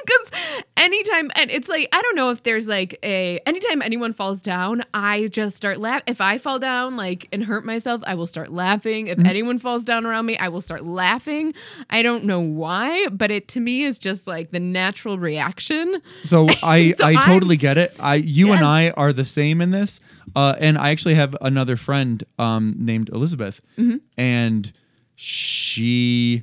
[0.05, 0.31] Because
[0.77, 4.83] anytime, and it's like, I don't know if there's like a, anytime anyone falls down,
[4.93, 6.03] I just start laughing.
[6.09, 9.07] If I fall down, like, and hurt myself, I will start laughing.
[9.07, 9.21] Mm-hmm.
[9.21, 11.55] If anyone falls down around me, I will start laughing.
[11.91, 16.03] I don't know why, but it to me is just like the natural reaction.
[16.25, 17.95] So I So I I'm- totally get it.
[18.01, 20.01] I you and I are the same in this.
[20.35, 23.97] Uh, and I actually have another friend um, named Elizabeth, Mm-hmm.
[24.19, 24.73] and
[25.15, 26.43] she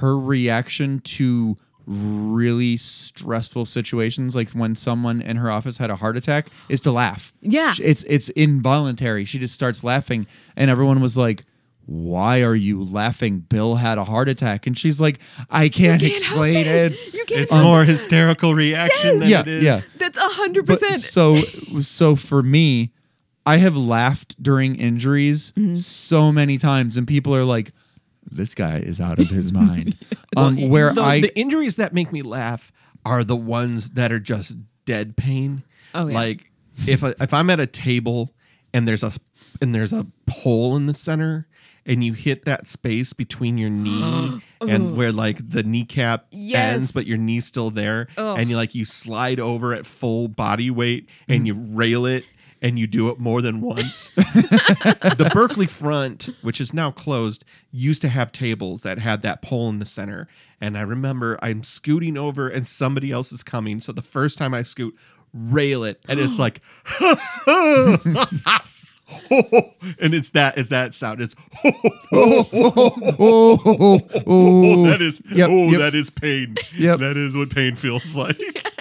[0.00, 6.16] her reaction to really stressful situations like when someone in her office had a heart
[6.16, 7.32] attack is to laugh.
[7.40, 7.74] Yeah.
[7.80, 9.24] it's it's involuntary.
[9.24, 11.44] She just starts laughing and everyone was like
[11.88, 13.38] why are you laughing?
[13.48, 14.66] Bill had a heart attack.
[14.66, 15.20] And she's like
[15.50, 16.92] i can't, can't explain it.
[17.14, 19.62] You can't It's help more hysterical reaction than yeah it is.
[19.62, 19.80] yeah.
[19.98, 21.02] That's a hundred but percent.
[21.02, 21.42] so
[21.80, 22.90] so for me
[23.46, 25.76] i have laughed during injuries Mm-hmm.
[25.76, 27.70] so many times and people are like
[28.30, 29.96] this guy is out of his mind
[30.36, 32.72] um where the, i the injuries that make me laugh
[33.04, 35.62] are the ones that are just dead pain.
[35.94, 36.14] Oh, yeah.
[36.14, 36.50] Like
[36.86, 38.34] if I, if I'm at a table
[38.74, 39.12] and there's a
[39.60, 41.46] and there's a hole in the center
[41.86, 46.74] and you hit that space between your knee and where like the kneecap Yes.
[46.74, 48.38] ends but your knee's still there Ugh.
[48.38, 52.24] and you like you slide over at full body weight and you rail it
[52.62, 54.10] and you do it more than once.
[54.16, 59.68] the Berkley front, which is now closed, used to have tables that had that pole
[59.68, 60.28] in the center.
[60.60, 63.80] And I remember I'm scooting over and somebody else is coming.
[63.80, 64.96] So the first time I scoot,
[65.34, 66.60] rail it, and it's like,
[69.30, 71.20] and it's that is that sound.
[71.20, 71.72] It's oh,
[72.12, 75.78] oh, oh, oh, that is Yep, oh yep.
[75.78, 76.56] that is pain.
[76.76, 77.00] Yep.
[77.00, 78.40] that is what pain feels like.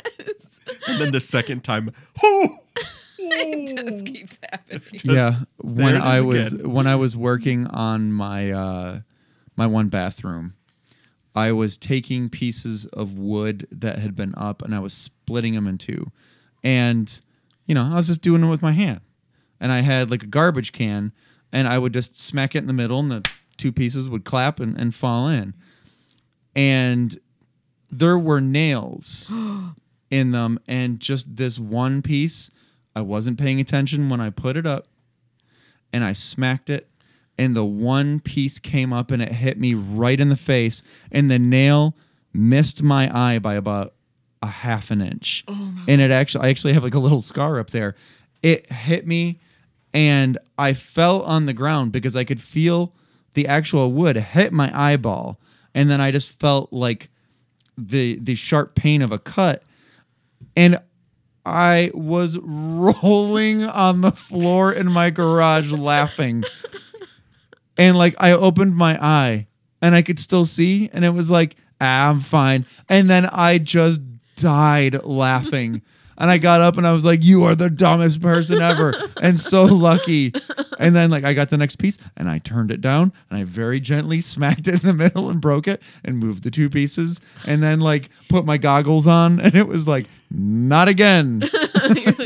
[0.87, 1.91] And then the second time,
[2.23, 2.59] oh,
[3.31, 5.01] it just keeps happening.
[5.03, 6.71] yeah when i was again.
[6.71, 8.99] when i was working on my uh
[9.55, 10.53] my one bathroom
[11.35, 15.67] i was taking pieces of wood that had been up and i was splitting them
[15.67, 16.11] in two.
[16.63, 17.21] And
[17.65, 19.01] you know i was just doing it with my hand.
[19.59, 21.11] And i had like a garbage can
[21.51, 24.59] and i would just smack it in the middle and the two pieces would clap
[24.59, 25.53] and, and fall in.
[26.55, 27.17] And
[27.91, 29.33] there were nails
[30.11, 32.51] in them and just this one piece
[32.95, 34.87] i wasn't paying attention when i put it up
[35.91, 36.89] and i smacked it
[37.37, 40.81] and the one piece came up and it hit me right in the face
[41.11, 41.95] and the nail
[42.33, 43.93] missed my eye by about
[44.41, 45.43] a half an inch.
[45.47, 47.95] Oh and it actually i actually have like a little scar up there.
[48.43, 49.39] It hit me
[49.93, 52.93] and i fell on the ground because i could feel
[53.33, 55.39] the actual wood hit my eyeball.
[55.73, 57.09] And then i just felt like
[57.77, 59.63] the the sharp pain of a cut.
[60.55, 60.79] And
[61.45, 66.43] I was rolling on the floor in my garage laughing.
[67.77, 69.47] And like I opened my eye
[69.81, 72.65] and I could still see and it was like, ah, I'm fine.
[72.89, 74.01] And then I just
[74.37, 75.81] died laughing.
[76.17, 79.37] And I got up and I was like, "You are the dumbest person ever," and
[79.37, 80.31] so lucky.
[80.79, 83.43] And then like I got the next piece and I turned it down and I
[83.43, 87.19] very gently smacked it in the middle and broke it and moved the two pieces
[87.45, 91.49] and then like put my goggles on and it was like, "Not again."
[91.85, 92.17] Like,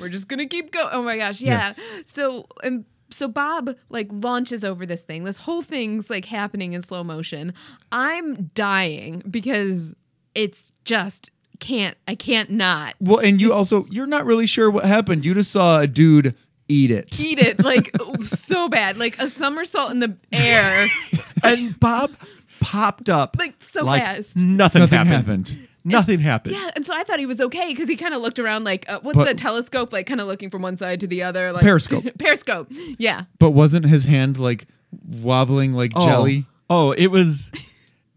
[0.00, 0.88] We're just gonna keep going.
[0.92, 1.74] Oh my gosh, yeah.
[2.06, 5.24] So and so Bob like launches over this thing.
[5.24, 7.52] This whole thing's like happening in slow motion.
[7.92, 9.92] I'm dying because
[10.34, 11.96] it's just can't.
[12.08, 15.24] I can't not Well, and you also you're not really sure what happened.
[15.26, 16.34] You just saw a dude
[16.68, 17.20] eat it.
[17.20, 17.90] eat it like
[18.22, 20.88] so bad, like a somersault in the air,
[21.44, 22.12] and Bob
[22.60, 24.36] popped up like so like fast.
[24.36, 25.48] nothing, Nothing happened.
[25.48, 25.68] happened.
[25.84, 26.54] Nothing happened.
[26.54, 28.84] Yeah, and so I thought he was okay because he kind of looked around like
[28.88, 31.52] uh, what's But- the telescope like, kind of looking from one side to the other,
[31.52, 32.04] like Periscope.
[32.18, 32.68] periscope.
[32.98, 34.66] Yeah, But wasn't his hand like
[35.08, 36.06] wobbling like Oh.
[36.06, 36.46] jelly?
[36.70, 37.50] Oh, it was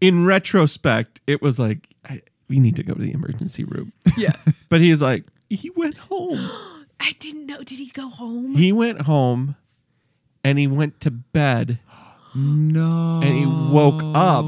[0.00, 3.92] in retrospect, it was like I, we need to go to the emergency room.
[4.16, 4.32] yeah.
[4.68, 6.38] But he's like, he went home.
[7.00, 7.58] I didn't know.
[7.58, 8.54] Did he go home?
[8.54, 9.56] He went home
[10.42, 11.78] and he went to bed.
[12.38, 13.20] No.
[13.22, 14.44] And he woke up.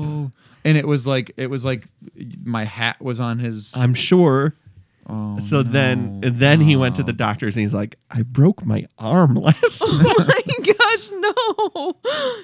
[0.69, 1.89] And it was like it was like
[2.45, 4.55] my hat was on his I'm sure.
[5.09, 6.29] oh, So then no.
[6.31, 7.17] then he went to the oh.
[7.17, 10.17] doctors and he's like, I broke my arm last oh night.
[10.19, 11.33] oh my gosh, no,
[11.75, 11.97] oh,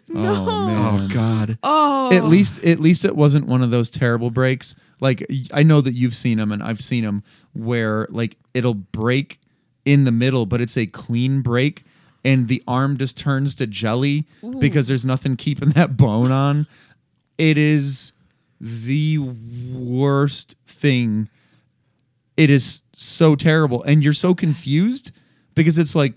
[0.08, 0.46] no.
[0.48, 1.02] Oh, man.
[1.10, 1.58] Oh God.
[1.62, 2.12] Oh.
[2.12, 4.74] At least at least it wasn't one of those terrible breaks.
[5.00, 9.38] Like I know that you've seen them and I've seen them where like it'll break
[9.84, 11.84] in the middle but it's a clean break
[12.24, 14.26] and the arm just turns to jelly
[14.58, 16.66] because there's nothing keeping that bone on.
[17.36, 18.12] It is
[18.64, 21.28] the worst thing.
[22.36, 23.82] It is so terrible.
[23.82, 25.10] And you're so confused
[25.54, 26.14] because it's like,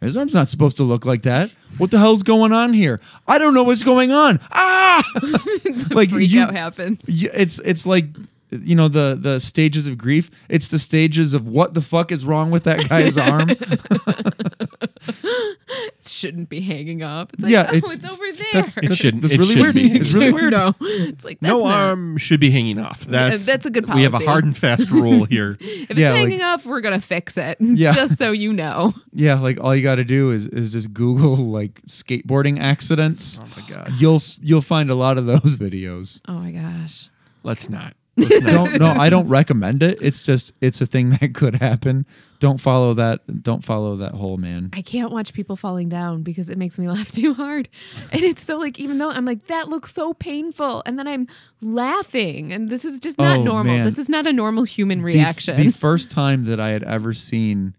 [0.00, 1.50] his arm's not supposed to look like that.
[1.78, 3.00] What the hell's going on here?
[3.28, 4.40] I don't know what's going on.
[4.50, 5.04] Ah!
[5.90, 7.00] like Freak you, out happens.
[7.06, 8.06] y- it's it's like
[8.50, 10.30] you know the the stages of grief.
[10.48, 13.50] It's the stages of what the fuck is wrong with that guy's arm.
[15.08, 17.32] It shouldn't be hanging up.
[17.34, 18.46] It's like, Yeah, oh, it's- it's, over there.
[18.52, 19.74] That's, It that's, shouldn't- that's it really should weird.
[19.74, 19.92] be.
[19.92, 20.52] It's really weird.
[20.52, 23.00] no, it's like that's no not, arm should be hanging off.
[23.04, 25.56] That's that's a good We have a hard and fast rule here.
[25.60, 27.58] If it's Yeah, like- hanging off, we're gonna fix it.
[27.60, 27.94] Yeah.
[27.94, 28.92] just so you know.
[29.12, 33.40] Yeah, like all you got to do is is just Google like skateboarding accidents.
[33.42, 33.92] Oh my god.
[33.98, 36.20] You'll you'll find a lot of those videos.
[36.28, 37.08] Oh my gosh.
[37.42, 37.94] Let's not.
[38.28, 39.98] Don't no, I don't recommend it.
[40.00, 42.06] It's just it's a thing that could happen.
[42.38, 43.42] Don't follow that.
[43.42, 44.70] Don't follow that whole man.
[44.72, 47.68] I can't watch people falling down because it makes me laugh too hard.
[48.12, 51.28] And it's so like even though I'm like that looks so painful and then I'm
[51.60, 53.74] laughing and this is just not Oh, normal.
[53.74, 53.84] man.
[53.84, 55.56] This is not a normal human The- reaction.
[55.56, 57.74] The, first time that I had ever seen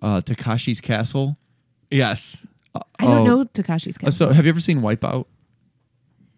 [0.00, 1.36] uh, Takeshi's Castle.
[1.90, 4.28] Yes, I don't oh, know Takeshi's Uh, Castle.
[4.28, 5.26] So, have you ever seen Wipeout?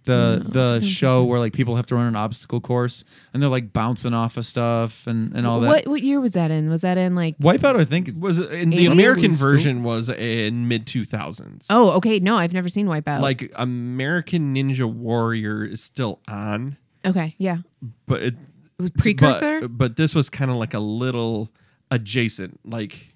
[0.07, 3.51] The No, the show where like people have to run an obstacle course and they're
[3.51, 5.69] like bouncing off of stuff and, and all that.
[5.69, 6.69] what what year was that in?
[6.69, 8.11] Was that in like Wipeout, I think.
[8.19, 8.93] Was in the 80s?
[8.93, 11.67] American version was in mid 2000s.
[11.71, 12.21] Oh, okay.
[12.21, 13.21] No, I've never seen Wipeout.
[13.21, 17.59] Like American Ninja Warrior is still on, okay, yeah.
[18.07, 18.35] but it
[18.79, 19.63] It was precursor?
[19.63, 21.51] But, but this was kind of like a little
[21.91, 23.15] adjacent, like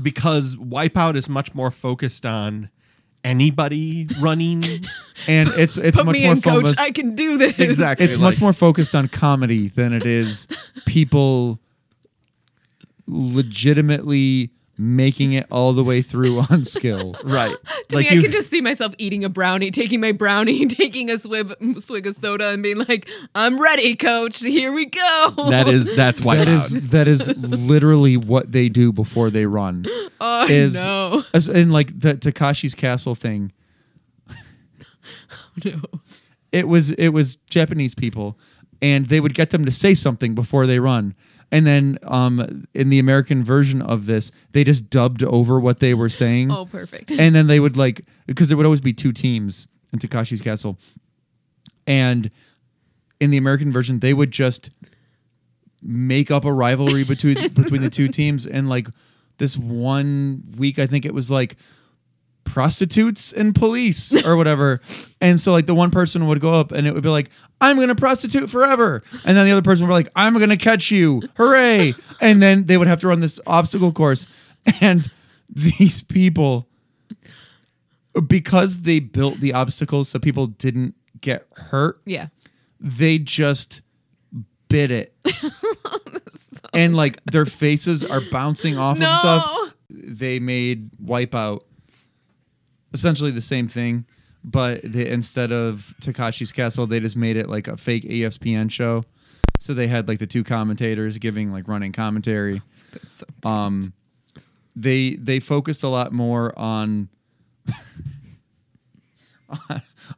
[0.00, 2.70] because Wipeout is much more focused on
[3.24, 4.64] anybody running.
[5.28, 6.54] And it's it's Put much me more in, coach.
[6.62, 6.80] focused.
[6.80, 7.56] I can do this.
[7.58, 8.06] exactly.
[8.06, 10.48] it's like- much more focused on comedy than it is
[10.86, 11.60] people
[13.06, 14.50] legitimately
[14.82, 17.16] making it all the way through on skill.
[17.24, 17.56] right.
[17.88, 20.66] To like me, you, I can just see myself eating a brownie, taking my brownie,
[20.68, 24.38] taking a swig, swig of soda, and being like, "I'm ready, coach.
[24.38, 26.44] Here we go." that is that's Wipeout.
[26.44, 29.84] That is that is literally what they do before they run.
[30.20, 33.52] oh is- no, As in like the Takeshi's Castle thing.
[35.64, 35.80] no.
[36.50, 38.38] it was it was Japanese people,
[38.80, 41.14] and they would get them to say something before they run.
[41.52, 45.92] And then um, in the American version of this, they just dubbed over what they
[45.92, 46.50] were saying.
[46.50, 47.10] Oh, perfect.
[47.10, 50.78] and then they would like because there would always be two teams in Takeshi's Castle,
[51.86, 52.30] and
[53.20, 54.70] in the American version, they would just
[55.82, 58.46] make up a rivalry between between the two teams.
[58.46, 58.88] And like
[59.36, 61.56] this one week, I think it was like
[62.44, 64.80] prostitutes and police or whatever.
[65.20, 67.78] and so like the one person would go up and it would be like, I'm
[67.78, 69.02] gonna prostitute forever.
[69.24, 71.22] And then the other person would be like, I'm gonna catch you.
[71.36, 71.94] Hooray.
[72.20, 74.26] and then they would have to run this obstacle course.
[74.80, 75.10] And
[75.48, 76.68] these people
[78.26, 82.28] because they built the obstacles so people didn't get hurt, yeah.
[82.80, 83.80] they just
[84.68, 85.14] bit it.
[86.74, 89.10] and like their faces are bouncing off No.
[89.10, 89.58] of stuff.
[89.90, 91.60] They made Wipeout
[92.92, 94.04] essentially the same thing,
[94.44, 99.04] but they, instead of Takeshi's Castle, they just made it like a fake ESPN show.
[99.60, 102.62] So they had like the two commentators giving like running commentary.
[103.06, 103.92] So- Um,
[104.76, 107.08] they they focused a lot more on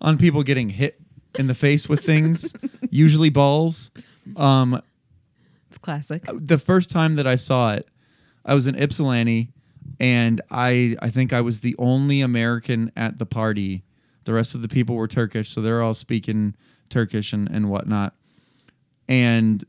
[0.01, 1.01] on people getting hit
[1.39, 2.53] in the face with things,
[2.91, 3.91] usually balls.
[4.37, 4.81] Um,
[5.69, 6.25] It's classic.
[6.33, 7.89] the first time that I saw it,
[8.45, 9.51] I was in Ypsilanti,
[10.01, 13.83] and I I think I was the only American at the party.
[14.25, 16.55] The rest of the people were Turkish, so they're all speaking
[16.89, 18.15] Turkish and, and whatnot.
[19.07, 19.65] And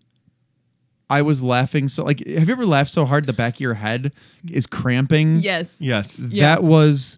[1.10, 3.76] I was laughing so like have you ever laughed so hard the back of your
[3.76, 4.12] head
[4.50, 5.38] is cramping?
[5.38, 5.76] Yes.
[5.80, 6.18] yes.
[6.20, 6.56] Yeah.
[6.56, 7.18] That was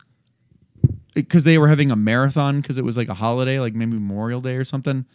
[1.14, 4.42] because they were having a marathon because it was like a holiday, like maybe Memorial
[4.42, 5.06] Day or something.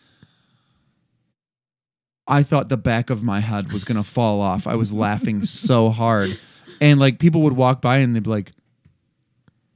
[2.27, 4.67] I thought the back of my head was gonna fall off.
[4.67, 6.39] I was laughing so hard,
[6.83, 8.53] and like people would walk by and they'd be like,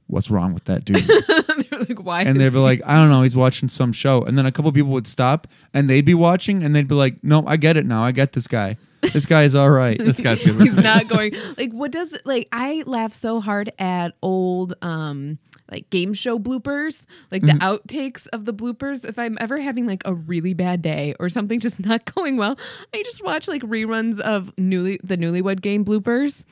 [0.07, 2.23] "What's wrong with that dude?" They're like, why?
[2.23, 4.71] and they'd be like, "I don't know, he's watching some show." And then a couple
[4.73, 7.85] people would stop and they'd be watching and they'd be like, "No, I get it
[7.85, 8.03] now.
[8.03, 8.77] I get this guy.
[9.13, 10.61] This guy is all right." This guy's good.
[10.61, 11.33] He's not going.
[11.57, 12.49] Like, what does like?
[12.51, 15.39] I laugh so hard at old, um,
[15.71, 17.59] like game show bloopers, like the mm-hmm.
[17.59, 19.03] outtakes of the bloopers.
[19.03, 22.57] If I'm ever having like a really bad day or something just not going well,
[22.93, 26.43] I just watch like reruns of newly the Newlywed Game bloopers,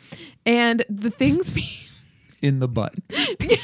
[0.46, 1.50] and the things.
[1.52, 1.88] Be-
[2.42, 2.94] in the butt.
[3.10, 3.60] yes.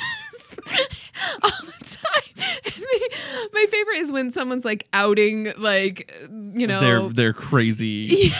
[1.44, 2.46] All the time.
[2.66, 3.18] They-
[3.54, 8.32] my favorite is when someone's like outing, like you know, They're they're crazy.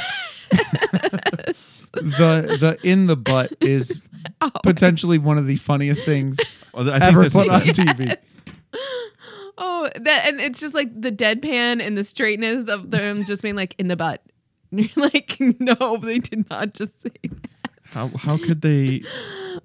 [0.52, 1.56] the
[1.94, 4.00] the in the butt is
[4.64, 6.38] potentially one of the funniest things
[6.74, 7.76] Well, I think ever this put is on it.
[7.76, 8.18] TV.
[9.64, 13.56] Oh, that and it's just like the deadpan and the straightness of them just being
[13.56, 14.24] like in the butt.
[14.72, 17.50] And you're like, no, they did not just say that.
[17.84, 19.04] How how could they?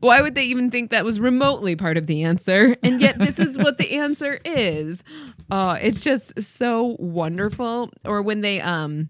[0.00, 2.76] Why would they even think that was remotely part of the answer?
[2.82, 5.02] And yet this is what the answer is.
[5.50, 7.90] Oh, it's just so wonderful.
[8.04, 9.08] Or when they um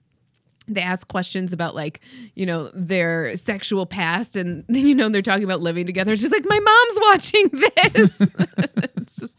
[0.69, 2.01] they ask questions about like,
[2.35, 6.13] you know, their sexual past and you know, they're talking about living together.
[6.13, 8.21] It's just like my mom's watching this.
[8.97, 9.37] it's just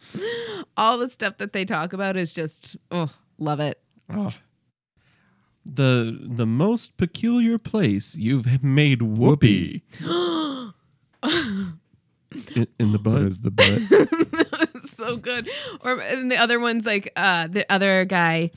[0.75, 3.79] all the stuff that they talk about is just oh, love it.
[4.09, 4.31] Oh.
[5.65, 9.83] The the most peculiar place you've made whoopee
[12.55, 13.23] in, in the butt.
[13.23, 14.89] is the butt?
[14.95, 15.49] so good.
[15.81, 18.51] Or and the other one's like uh the other guy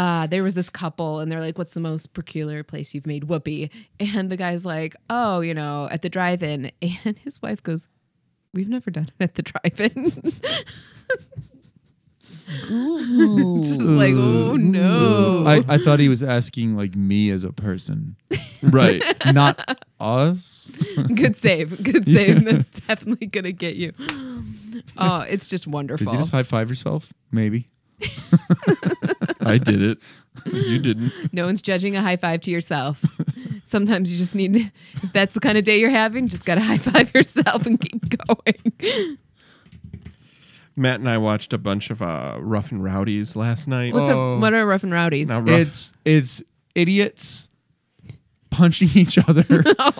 [0.00, 3.24] uh there was this couple and they're like what's the most peculiar place you've made
[3.24, 3.70] whoopee
[4.00, 6.72] and the guy's like oh you know at the drive-in
[7.04, 7.86] and his wife goes
[8.54, 10.32] we've never done it at the drive-in
[13.96, 18.16] like oh no I, I thought he was asking like me as a person,
[18.62, 19.02] right.
[19.32, 20.70] not us.
[21.14, 23.92] good save good save that's definitely gonna get you
[24.98, 26.06] oh it's just wonderful.
[26.06, 27.12] Did wonderful you just high five yourself?
[27.30, 27.68] Maybe.
[29.40, 29.98] I did it.
[30.46, 31.12] You didn't.
[31.32, 33.02] No one's judging a high five to yourself.
[33.64, 34.72] Sometimes you just need,
[35.02, 37.80] if that's the kind of day you're having, just got to high five yourself and
[37.80, 39.18] keep going.
[40.76, 43.92] Matt and I watched a bunch of uh, Rough and Rowdies last night.
[43.92, 44.34] What's Oh.
[44.36, 44.40] up?
[44.40, 45.28] What are rough and rowdies?
[45.28, 46.42] Now, rough, It's it's
[46.74, 47.48] idiots
[48.50, 49.44] punching each other.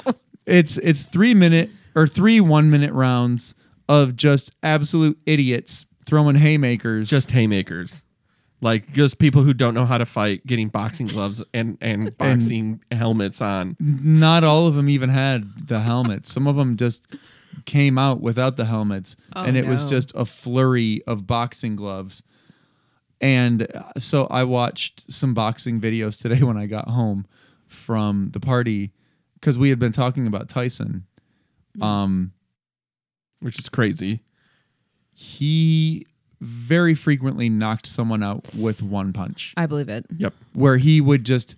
[0.47, 3.55] it's it's three minute or three one minute rounds
[3.89, 7.09] of just absolute idiots throwing haymakers.
[7.11, 8.05] just haymakers.
[8.63, 12.83] Like just people who don't know how to fight, getting boxing gloves and and boxing
[12.93, 13.75] helmets on.
[13.81, 16.31] not all of them even had the helmets.
[16.31, 17.01] Some of them just
[17.65, 22.23] came out without the helmets, Oh, and it was just a flurry of boxing gloves.
[23.23, 27.27] And uh, so I watched some boxing videos today when I got home
[27.67, 28.93] from the party
[29.35, 31.07] because we had been talking about Tyson.
[31.81, 32.33] Um,
[33.41, 34.21] which is crazy.
[35.21, 36.07] He
[36.41, 39.53] very frequently knocked someone out with one punch.
[39.59, 40.07] I believe it.
[40.17, 40.33] Yep.
[40.55, 41.55] where he would just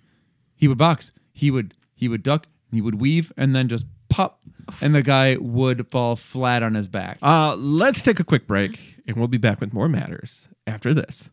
[0.57, 4.41] he would box he would he would duck he would weave and then just pop
[4.81, 8.77] and the guy would fall flat on his back Uh, let's take a quick break,
[9.07, 11.29] and we'll be back with more matters after this.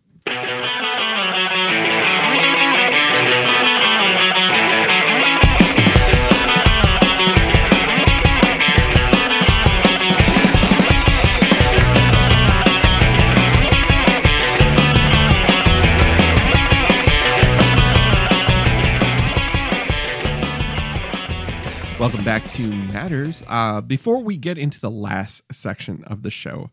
[22.00, 23.42] Welcome back to Matters.
[23.46, 26.70] Uh, before we get into the last section of the show,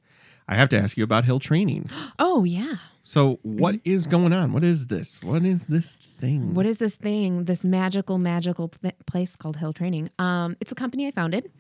[0.48, 1.90] I have to ask you about Hill Training.
[2.18, 2.76] Oh, yeah.
[3.04, 4.54] So, what is going on?
[4.54, 5.20] What is this?
[5.22, 6.54] What is this thing?
[6.54, 10.10] What is this thing, this magical, magical th- place called Hill Training?
[10.18, 11.52] Um, it's a company I founded.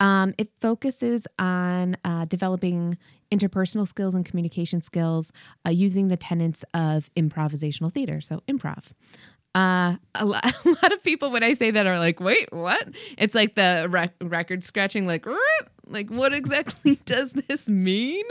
[0.00, 2.98] Um, it focuses on uh, developing
[3.32, 5.32] interpersonal skills and communication skills
[5.66, 8.84] uh, using the tenets of improvisational theater, so improv.
[9.54, 12.88] Uh, a, lot, a lot of people, when I say that, are like, "Wait, what?"
[13.16, 18.24] It's like the rec- record scratching, like, "Rrrt." like, what exactly does this mean?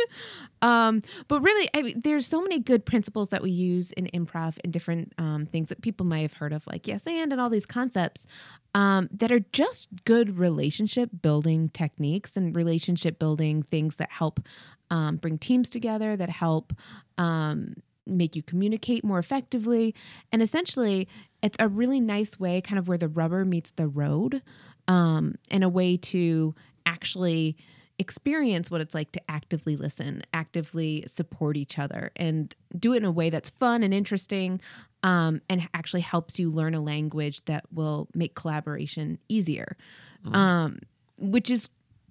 [0.62, 4.56] Um, but really, I mean, there's so many good principles that we use in improv
[4.64, 7.50] and different um, things that people might have heard of, like yes and and all
[7.50, 8.28] these concepts
[8.74, 14.40] um, that are just good relationship building techniques and relationship building things that help
[14.90, 16.74] um, bring teams together, that help
[17.18, 19.96] um, make you communicate more effectively,
[20.32, 21.08] and essentially,
[21.42, 24.42] it's a really nice way, kind of where the rubber meets the road,
[24.88, 26.54] um, and a way to
[26.86, 27.56] actually
[28.00, 33.06] experience what it's like to actively listen, actively support each other, and do it in
[33.06, 34.60] a way that's fun and interesting,
[35.04, 39.78] um, and actually helps you learn a language that will make collaboration easier,
[40.34, 40.80] um,
[41.18, 41.70] which is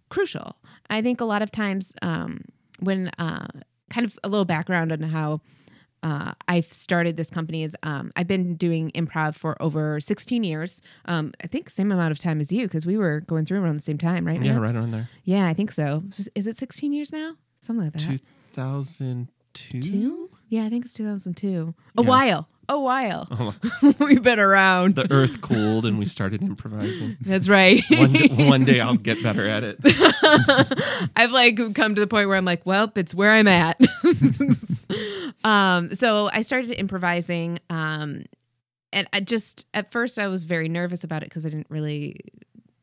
[0.08, 0.56] crucial.
[0.88, 2.44] I think a lot of times um,
[2.80, 3.48] when uh,
[3.90, 5.40] kind of a little background on how
[6.02, 10.80] uh, I've started this company is um, I've been doing improv for over 16 years.
[11.06, 13.76] Um, I think same amount of time as you because we were going through around
[13.76, 14.42] the same time, right?
[14.42, 14.62] yeah, Matt?
[14.62, 15.08] right on there.
[15.24, 16.02] Yeah, I think so.
[16.34, 17.34] Is it 16 years now?
[17.60, 18.20] Something like that.
[18.54, 19.80] 2002?
[19.82, 20.30] Two?
[20.48, 21.74] Yeah, I think it's 2002.
[21.98, 22.08] A Yeah.
[22.08, 22.48] while.
[22.68, 23.26] A while.
[23.30, 24.94] Oh, We've been around.
[24.94, 27.16] the earth cooled and we started improvising.
[27.20, 27.82] That's right.
[27.90, 29.78] One, d- one day I'll get better at it.
[31.16, 33.80] I've like come to the point where I'm like, well, it's where I'm at.
[35.44, 37.58] um, so I started improvising.
[37.68, 38.24] Um,
[38.92, 42.16] and I just at first I was very nervous about it because I didn't really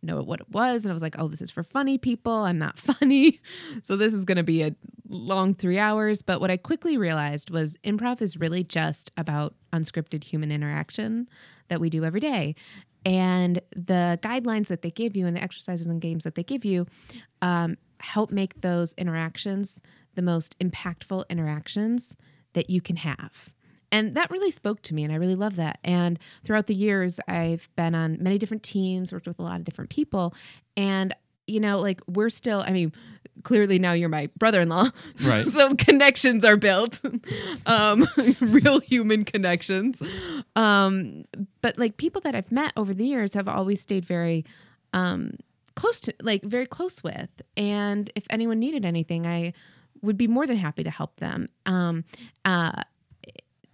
[0.02, 0.84] know what it was.
[0.84, 2.34] And I was like, oh, this is for funny people.
[2.34, 3.40] I'm not funny.
[3.82, 4.76] So this is going to be a
[5.08, 6.22] long three hours.
[6.22, 11.28] But what I quickly realized was improv is really just about unscripted human interaction
[11.70, 12.56] that we do every day.
[13.06, 16.66] And the guidelines that they give you and the exercises and games that they give
[16.66, 16.86] you
[17.42, 19.82] um, help make those interactions
[20.16, 22.18] the most impactful interactions
[22.54, 23.50] that you can have.
[23.92, 25.80] And that really spoke to me, and I really love that.
[25.84, 29.64] And throughout the years, I've been on many different teams, worked with a lot of
[29.64, 30.34] different people.
[30.78, 31.16] And,
[31.48, 32.94] you know, like we're still, I mean,
[33.44, 34.90] clearly now you're my brother in law.
[35.24, 35.46] Right.
[35.54, 37.02] so connections are built,
[37.66, 38.08] um,
[38.40, 40.02] real human connections.
[40.56, 41.26] Um,
[41.62, 44.46] but like people that I've met over the years have always stayed very,
[44.94, 45.34] um,
[45.76, 47.30] close to, like very close with.
[47.56, 49.54] And if anyone needed anything, I
[50.02, 51.50] would be more than happy to help them.
[51.66, 52.04] Um,
[52.46, 52.84] uh,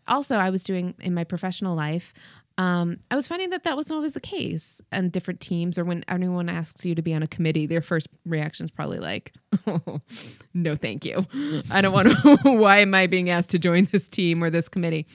[0.07, 2.13] also, I was doing in my professional life.
[2.57, 6.05] Um, I was finding that that wasn't always the case on different teams, or when
[6.07, 9.33] anyone asks you to be on a committee, their first reaction is probably like,
[9.67, 9.99] oh,
[10.53, 11.25] "No, thank you.
[11.69, 12.37] I don't want to.
[12.43, 15.05] why am I being asked to join this team or this committee?"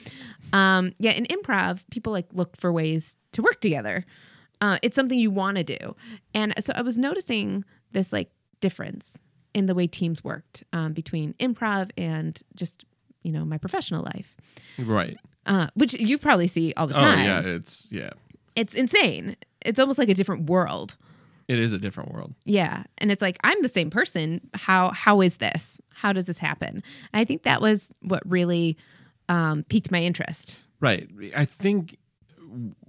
[0.52, 4.04] Um, yeah, in improv, people like look for ways to work together.
[4.60, 5.96] Uh, it's something you want to do,
[6.34, 8.30] and so I was noticing this like
[8.60, 9.18] difference
[9.54, 12.84] in the way teams worked um, between improv and just
[13.22, 14.34] you know my professional life.
[14.78, 15.18] Right.
[15.46, 18.10] uh, which you probably see all the time Oh yeah, it's yeah.
[18.56, 19.36] it's insane.
[19.62, 20.96] It's almost like a different world.
[21.48, 22.34] It is a different world.
[22.44, 22.84] yeah.
[22.98, 24.40] And it's like i'm the same person.
[24.54, 25.80] How how is this?
[25.90, 26.82] How does this happen?
[27.12, 28.76] And i think that was what really
[29.28, 30.56] um, piqued my interest.
[30.80, 31.08] Right.
[31.36, 31.98] I think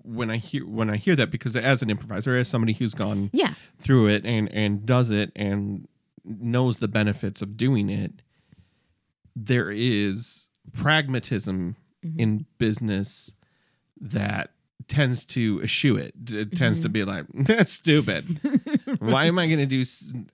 [0.03, 3.29] when I hear when I hear that because as an improviser, as somebody who's gone
[3.33, 3.53] yeah.
[3.77, 5.87] through it and and does it and
[6.23, 8.11] knows the benefits of doing it,
[9.35, 11.75] there is pragmatism
[12.05, 12.19] Mhm.
[12.19, 13.31] in business
[13.99, 14.51] that
[14.87, 16.13] tends to eschew it.
[16.27, 18.39] It tends to be like that's stupid.
[18.99, 19.83] Why am I going to do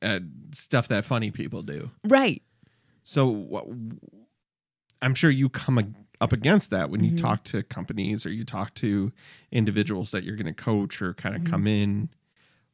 [0.02, 0.20] uh,
[0.54, 1.92] stuff that funny people do?
[2.06, 2.42] right
[3.04, 3.64] So
[5.02, 7.18] I'm sure you come ag- up against that when you Mhm.
[7.22, 9.12] talk to companies or you talk to
[9.52, 11.50] individuals that you're going to coach or kind of Mhm.
[11.50, 12.10] come in.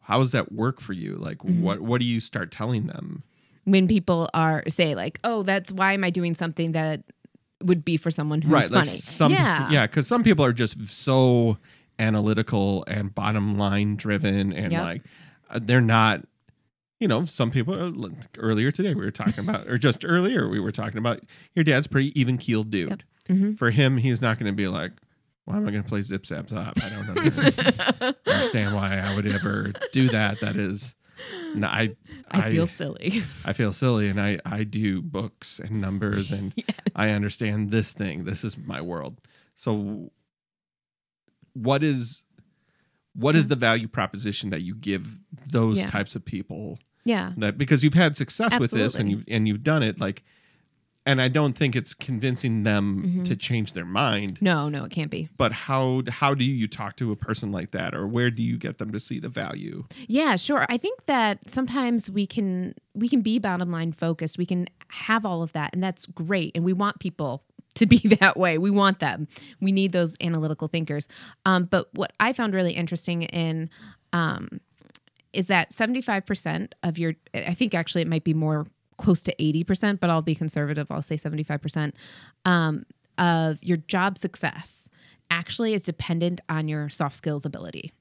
[0.01, 1.15] How does that work for you?
[1.15, 1.59] Like, Mhm.
[1.61, 3.23] what what do you start telling them?
[3.65, 7.01] When people are say like oh that's why am i doing something that
[7.61, 10.51] would be for someone who's right, funny like some yeah yeah, because some people are
[10.53, 11.57] just so
[11.99, 14.81] analytical and bottom line driven, and Yep.
[14.83, 15.01] like
[15.49, 16.21] uh, they're not.
[16.99, 20.47] You know, some people are, like, earlier today we were talking about, or just earlier
[20.47, 21.19] we were talking about
[21.53, 22.89] your dad's pretty even keeled dude.
[23.29, 23.37] Yep.
[23.37, 23.57] Mhm.
[23.57, 24.91] For him, he's not going to be like,
[25.45, 29.15] "Why am I going to play zip zap zop?" I don't under- understand why I
[29.15, 30.39] would ever do that.
[30.41, 30.95] That is,
[31.55, 31.95] no, I,
[32.31, 36.67] I feel silly I feel silly, and I I do books and numbers, and yes.
[36.95, 38.25] I understand this thing.
[38.25, 39.19] This is my world.
[39.55, 40.11] So,
[41.53, 42.23] what is
[43.15, 43.49] what is mm.
[43.49, 45.87] the value proposition that you give those Yeah.
[45.87, 46.79] types of people?
[47.05, 49.31] yeah That because you've had success with this and Absolutely.
[49.31, 50.23] you and you've done it like,
[51.05, 53.25] and I don't think it's convincing them Mhm.
[53.25, 54.37] to change their mind.
[54.41, 57.71] no no it can't be But how how do you talk to a person like
[57.71, 59.85] that, or where do you get them to see the value?
[60.07, 60.65] Yeah, sure.
[60.69, 64.37] I think that sometimes we can we can be bottom line focused.
[64.37, 67.43] We can have all of that and that's great and we want people
[67.75, 68.57] to be that way.
[68.57, 69.27] We want them.
[69.59, 71.07] We need those analytical thinkers.
[71.45, 73.69] Um, but what I found really interesting in
[74.13, 74.61] um,
[75.33, 78.67] is that 75% of your I think actually it might be more
[78.97, 80.87] close to 80%, but I'll be conservative.
[80.91, 81.93] I'll say 75%
[82.45, 82.85] um,
[83.17, 84.89] of your job success
[85.31, 87.91] actually is dependent on your soft skills ability.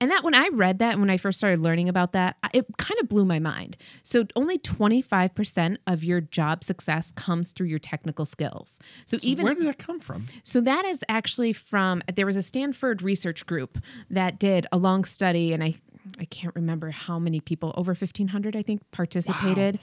[0.00, 2.98] And that when I read that, when I first started learning about that, it kind
[3.00, 3.76] of blew my mind.
[4.02, 8.80] So only 25% of your job success comes through your technical skills.
[9.06, 10.26] So, So even where did that come from?
[10.42, 13.78] so that is actually from there was a Stanford research group
[14.10, 15.74] that did a long study, and I
[16.18, 19.78] I can't remember how many people over fifteen hundred I think participated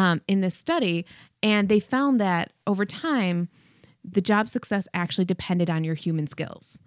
[0.00, 1.04] um, in this study,
[1.42, 3.48] and they found that over time,
[4.04, 6.80] the job success actually depended on your human skills,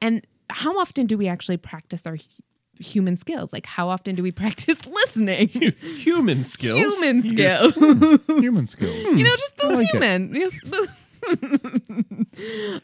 [0.00, 2.16] and how often do we actually practice our
[2.78, 3.52] human skills?
[3.52, 5.48] Like how often do we practice listening?
[5.96, 6.78] Human skills.
[6.80, 7.74] human skills.
[7.74, 9.06] Human skills.
[9.18, 10.34] you know, just those like human.
[10.42, 10.88] Yes, the-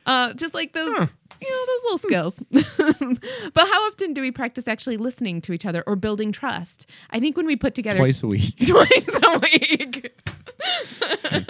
[0.06, 1.06] uh, just like those, Huh.
[1.40, 2.42] You know, those little skills.
[3.54, 6.86] but how often do we practice actually listening to each other or building trust?
[7.10, 8.56] I think when we put together Twice a week.
[8.66, 10.12] twice a week.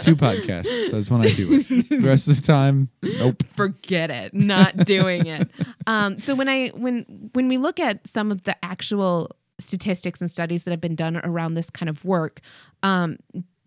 [0.01, 0.91] Two podcasts.
[0.91, 1.89] That's when I do it.
[1.89, 3.43] The rest of the time, nope.
[3.55, 5.49] forget it not doing it
[5.87, 10.31] um, so when i when when we look at some of the actual statistics and
[10.31, 12.41] studies that have been done around this kind of work
[12.83, 13.19] um,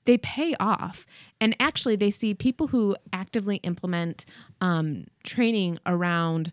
[0.10, 1.05] they pay off
[1.39, 4.26] and actually they see people who actively implement
[4.60, 6.51] um, training around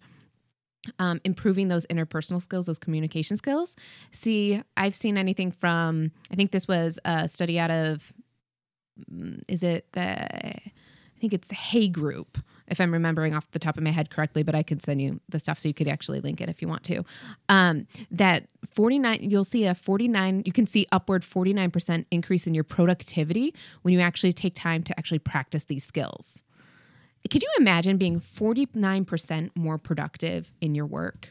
[0.99, 3.75] um, improving those interpersonal skills, those communication skills.
[4.13, 8.13] See, I've seen anything from, I think this was a study out of,
[9.11, 10.27] mm, is it the,
[11.27, 14.55] think it's Hay Group, if I'm remembering off the top of my head correctly, but
[14.55, 16.85] I can send you the stuff so you could actually link it if you want
[16.85, 17.05] to.
[17.49, 22.63] Um, that 49, you'll see a 49, you can see upward 49% increase in your
[22.63, 23.53] productivity
[23.83, 26.45] when you actually take time to actually practice these skills.
[27.29, 31.31] Could you imagine being 49% more productive in your work?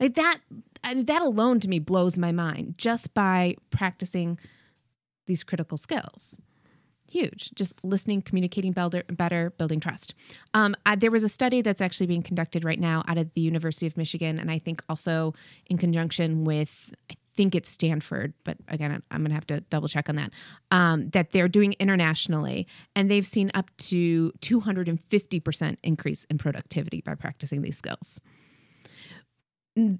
[0.00, 0.38] Like that,
[0.82, 4.40] that alone to me blows my mind just by practicing
[5.28, 6.36] these critical skills.
[7.10, 7.50] Huge.
[7.56, 10.14] Just listening, communicating better, better building trust.
[10.54, 13.40] Um, I, there was a study that's actually being conducted right now out of the
[13.40, 15.34] University of Michigan, and I think also
[15.66, 16.70] in conjunction with,
[17.10, 20.30] I think it's Stanford, but again, I'm going to have to double check on that,
[20.70, 27.16] um, that they're doing internationally, and they've seen up to 250% increase in productivity by
[27.16, 28.20] practicing these skills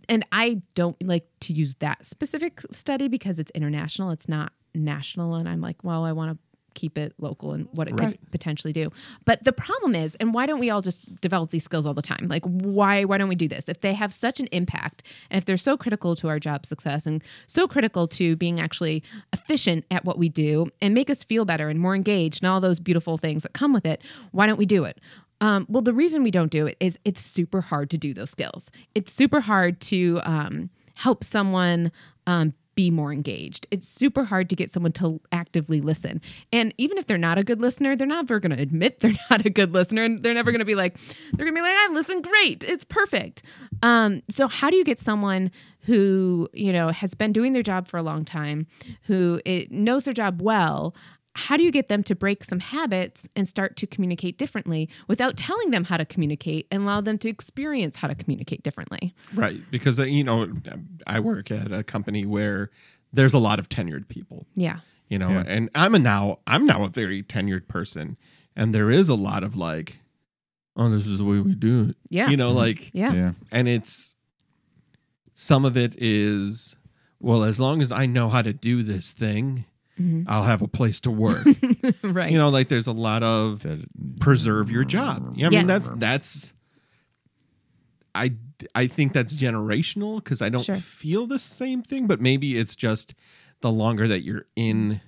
[0.09, 4.11] and I don't like to use that specific study because it's international.
[4.11, 5.37] It's not national.
[5.37, 6.39] And I'm like, well, I want to
[6.75, 8.19] keep it local and what it Right.
[8.21, 8.91] could potentially do.
[9.25, 12.03] But the problem is, and why don't we all just develop these skills all the
[12.03, 12.27] time?
[12.29, 13.69] Like why why don't we do this?
[13.69, 17.07] If they have such an impact and if they're so critical to our job success
[17.07, 19.03] and so critical to being actually
[19.33, 22.61] efficient at what we do and make us feel better and more engaged and all
[22.61, 24.01] those beautiful things that come with it,
[24.33, 24.99] why don't we do it?
[25.43, 28.31] Um, well, the reason we don't do it is it's super hard to do those
[28.31, 28.71] skills.
[28.95, 31.91] It's super hard to um, help someone
[32.27, 33.67] um, be more engaged.
[33.71, 36.21] It's super hard to get someone to actively listen.
[36.53, 39.45] And even if they're not a good listener, they're never going to admit they're not
[39.45, 40.05] a good listener.
[40.05, 40.97] And they're never going to be like,
[41.33, 42.65] they're going to be like, I listen great.
[42.65, 43.43] It's perfect.
[43.83, 45.51] Um, so, how do you get someone
[45.81, 48.67] who, you know, has been doing their job for a long time,
[49.05, 50.95] who it, knows their job well?
[51.35, 55.37] How do you get them to break some habits and start to communicate differently without
[55.37, 59.15] telling them how to communicate and allow them to experience how to communicate differently?
[59.35, 59.61] Right.
[59.71, 60.49] Because, uh, you know,
[61.07, 62.71] I work at a company where
[63.13, 64.81] there's a lot of tenured people, Yeah.
[65.09, 65.45] you know, Yeah.
[65.47, 68.17] and I'm a now, I'm now a very tenured person.
[68.57, 69.99] And there is a lot of like,
[70.77, 71.97] oh, this is the way we do it.
[72.09, 72.29] Yeah.
[72.29, 72.57] You know, Mhm.
[72.57, 73.13] like, yeah.
[73.13, 73.33] Yeah.
[73.53, 74.17] and it's
[75.33, 76.77] some of it is,
[77.21, 79.65] well, as long as I know how to do this thing,
[80.01, 80.25] Mhm.
[80.29, 81.45] I'll have a place to work.
[82.03, 82.31] right.
[82.33, 83.87] you know, like there's a lot of That-
[84.21, 85.35] preserve your job.
[85.37, 85.87] Yeah, I mean Yes.
[85.89, 86.53] that's that's
[88.15, 88.33] I
[88.75, 90.77] I think that's generational because I don't Sure.
[90.77, 93.15] feel the same thing, but maybe it's just
[93.61, 95.01] the longer that you're in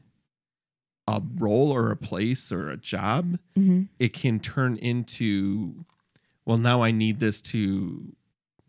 [1.09, 3.89] a role or a place or a job, Mhm.
[3.99, 5.85] it can turn into
[6.45, 8.15] well, now I need this to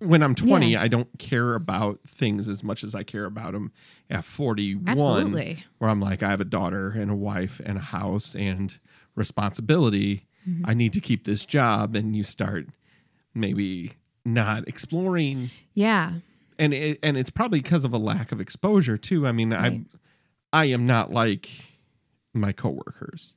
[0.07, 0.81] when I'm 20, Yeah.
[0.81, 3.71] I don't care about things as much as I care about them
[4.09, 5.63] at 41 Absolutely.
[5.77, 8.77] where I'm like, I have a daughter and a wife and a house and
[9.15, 10.25] responsibility.
[10.47, 10.61] Mhm.
[10.65, 11.95] I need to keep this job.
[11.95, 12.67] And you start
[13.33, 13.93] maybe
[14.25, 15.49] not exploring.
[15.73, 16.13] Yeah.
[16.59, 19.25] And it, and it's probably because of a lack of exposure too.
[19.27, 19.81] I mean, Right.
[20.53, 21.49] I I am not like
[22.33, 23.33] my coworkers,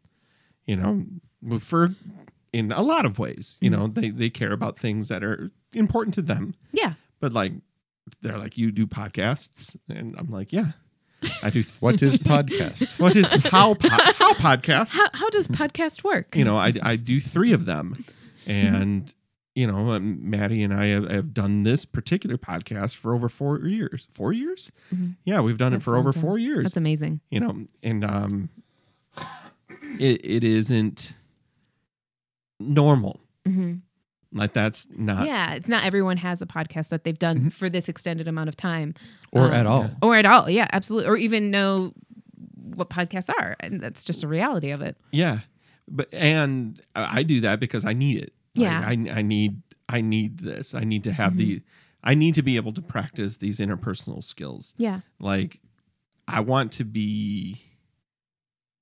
[0.66, 1.06] you know,
[1.60, 1.94] for
[2.52, 3.72] in a lot of ways, you Mhm.
[3.72, 6.94] know, they they care about things that are important to them, Yeah.
[7.20, 7.52] but like
[8.22, 10.72] they're like, you do podcasts, and I'm like, yeah,
[11.42, 11.64] I do.
[11.80, 12.98] What is podcast?
[13.00, 14.90] What is how po- how podcast?
[14.90, 16.36] How, how does podcast work?
[16.36, 18.04] You know, I I do three of them,
[18.46, 19.12] and
[19.56, 23.58] you know, um, Maddie and I have, have done this particular podcast for over four
[23.60, 24.06] years.
[24.12, 24.70] Four years?
[24.94, 25.16] Mhm.
[25.24, 26.64] Yeah, we've done That's it for over four years.
[26.64, 27.20] That's amazing.
[27.30, 28.50] you know, and um,
[29.98, 31.14] it it isn't
[32.66, 33.20] normal.
[33.46, 33.74] hmm
[34.32, 35.26] Like that's not.
[35.26, 35.54] yeah.
[35.54, 37.52] It's not everyone has a podcast that they've done Mhm.
[37.52, 38.94] for this extended amount of time
[39.32, 39.90] or Um, at all.
[40.02, 40.50] or at all.
[40.50, 40.66] Yeah.
[40.72, 41.08] Absolutely.
[41.08, 41.92] Or even know
[42.74, 43.56] what podcasts are.
[43.60, 44.96] And that's just a reality of it.
[45.12, 45.40] Yeah,
[45.88, 48.32] but and I I do that because I need it.
[48.56, 48.80] Like, Yeah.
[48.80, 50.74] I I need I need this.
[50.74, 51.36] I need to have Mhm.
[51.36, 51.62] the
[52.02, 54.74] I need to be able to practice these interpersonal skills.
[54.76, 55.00] Yeah.
[55.20, 55.60] Like
[56.28, 57.62] I want to be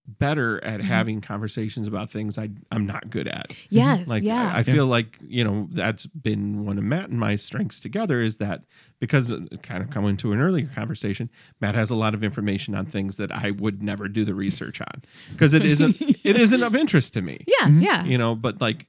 [0.07, 0.85] better at Mhm.
[0.85, 3.55] having conversations about things I I'm not good at.
[3.71, 4.07] Yes.
[4.07, 4.53] Like yeah.
[4.55, 8.21] I, I feel like you know that's been one of Matt and my strengths together
[8.21, 8.63] is that
[9.01, 11.31] because uh, kind of coming to an earlier conversation,
[11.61, 14.81] Matt has a lot of information on things that I would never do the research
[14.81, 15.03] on
[15.33, 17.43] because it isn't it isn't of interest to me.
[17.47, 17.67] yeah.
[17.69, 17.83] Mhm.
[17.83, 18.05] Yeah.
[18.05, 18.87] You know, but like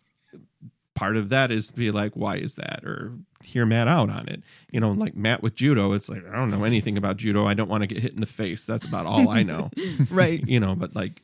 [0.95, 2.83] part of that is to be like, why is that?
[2.83, 4.41] Or hear Matt out on it.
[4.71, 7.45] You know, like Matt with judo, it's like I don't know anything about judo.
[7.45, 8.65] I don't want to get hit in the face.
[8.65, 9.69] That's about all I know.
[10.09, 10.45] right.
[10.47, 11.21] you know, but like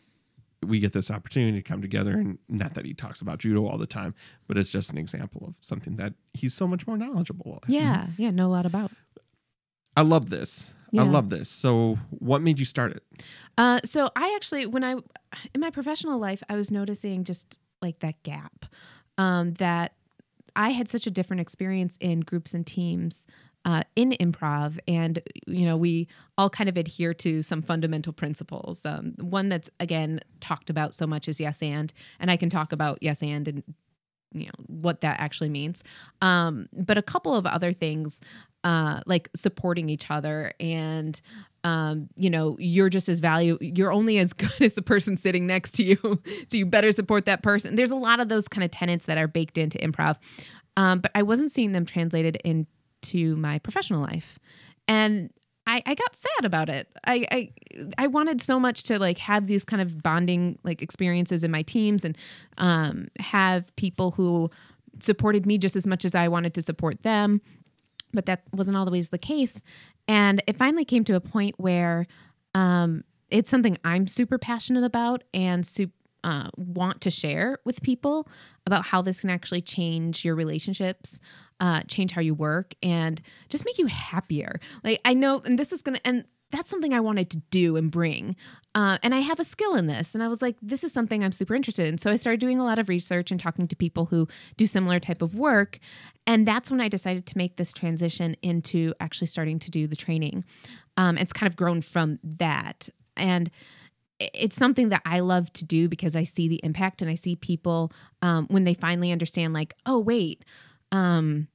[0.63, 3.79] we get this opportunity to come together and not that he talks about judo all
[3.79, 4.13] the time,
[4.47, 7.63] but it's just an example of something that he's so much more knowledgeable.
[7.67, 8.07] Yeah.
[8.17, 8.29] Yeah.
[8.29, 8.91] Know a lot about.
[9.97, 10.69] I love this.
[10.91, 11.01] Yeah.
[11.01, 11.49] I love this.
[11.49, 13.03] So what made you start it?
[13.57, 14.97] Uh, so I actually, when I
[15.53, 18.65] in my professional life, I was noticing just like that gap.
[19.17, 19.93] Um, that
[20.55, 23.27] I had such a different experience in groups and teams
[23.63, 26.07] uh, in improv, and you know, we
[26.37, 28.85] all kind of adhere to some fundamental principles.
[28.85, 32.71] Um, one that's again talked about so much is yes and, and I can talk
[32.71, 33.63] about yes and and
[34.33, 35.83] you know what that actually means.
[36.21, 38.19] Um, but a couple of other things,
[38.63, 41.21] uh, like supporting each other and
[41.63, 45.45] um, you know, you're just as value, you're only as good as the person sitting
[45.45, 45.97] next to you.
[46.47, 47.75] so you better support that person.
[47.75, 50.17] There's a lot of those kind of tenets that are baked into improv.
[50.77, 54.39] Um, but I wasn't seeing them translated into my professional life.
[54.87, 55.31] And
[55.67, 56.87] I, I got sad about it.
[57.05, 57.49] I, I
[57.97, 61.61] I wanted so much to like have these kind of bonding like experiences in my
[61.61, 62.17] teams and
[62.57, 64.49] um, have people who
[64.99, 67.41] supported me just as much as I wanted to support them.
[68.13, 69.61] But that wasn't always the case.
[70.07, 72.07] And it finally came to a point where
[72.53, 75.91] um, it's something I'm super passionate about and su-
[76.23, 78.27] uh, want to share with people
[78.65, 81.19] about how this can actually change your relationships,
[81.59, 84.59] uh, change how you work, and just make you happier.
[84.83, 87.89] Like, I know, and this is to, and that's something I wanted to do and
[87.89, 88.35] bring.
[88.73, 90.13] Uh, and I have a skill in this.
[90.13, 91.97] And I was like, this is something I'm super interested in.
[91.97, 94.99] So I started doing a lot of research and talking to people who do similar
[94.99, 95.79] type of work.
[96.25, 99.95] And that's when I decided to make this transition into actually starting to do the
[99.95, 100.45] training.
[100.95, 102.87] Um, it's kind of grown from that.
[103.17, 103.51] And
[104.19, 107.35] it's something that I love to do because I see the impact and I see
[107.35, 107.91] people
[108.21, 110.45] um, when they finally understand, like, oh, wait,
[110.91, 111.47] um,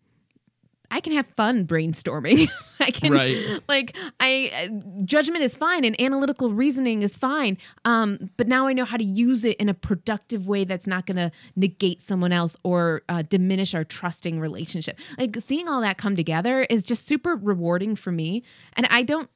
[0.90, 2.48] I can have fun brainstorming.
[2.86, 3.60] I can Right.
[3.68, 7.58] like I uh, judgment is fine and analytical reasoning is fine.
[7.84, 11.06] Um, but now I know how to use it in a productive way that's not
[11.06, 14.98] going to negate someone else or uh, diminish our trusting relationship.
[15.18, 19.28] Like seeing all that come together is just super rewarding for me, and I don't.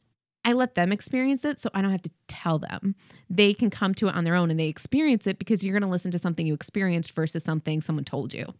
[0.44, 2.94] I let them experience it so I don't have to tell them.
[3.28, 5.86] They can come to it on their own and they experience it because you're going
[5.86, 8.54] to listen to something you experienced versus something someone told you.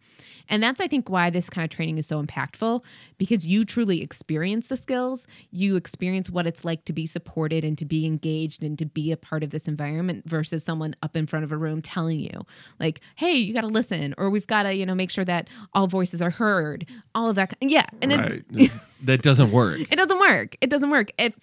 [0.47, 2.81] And that's, I think, why this kind of training is so impactful
[3.17, 5.27] because you truly experience the skills.
[5.49, 9.11] You experience what it's like to be supported and to be engaged and to be
[9.11, 12.45] a part of this environment versus someone up in front of a room telling you,
[12.79, 15.47] like, hey, you got to listen, or we've got to, you know, make sure that
[15.73, 17.55] all voices are heard, all of that.
[17.61, 17.87] Yeah.
[18.01, 18.71] And it's, right.
[19.03, 19.79] that doesn't work.
[19.91, 20.57] it doesn't work.
[20.61, 21.11] It doesn't work.
[21.17, 21.33] If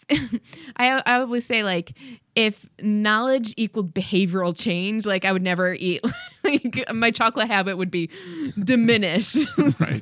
[0.77, 1.93] I, I always say like,
[2.39, 6.05] if knowledge equaled behavioral change, like I would never eat.
[6.45, 8.11] like my chocolate habit would be
[8.63, 9.37] diminished.
[9.79, 10.01] Right.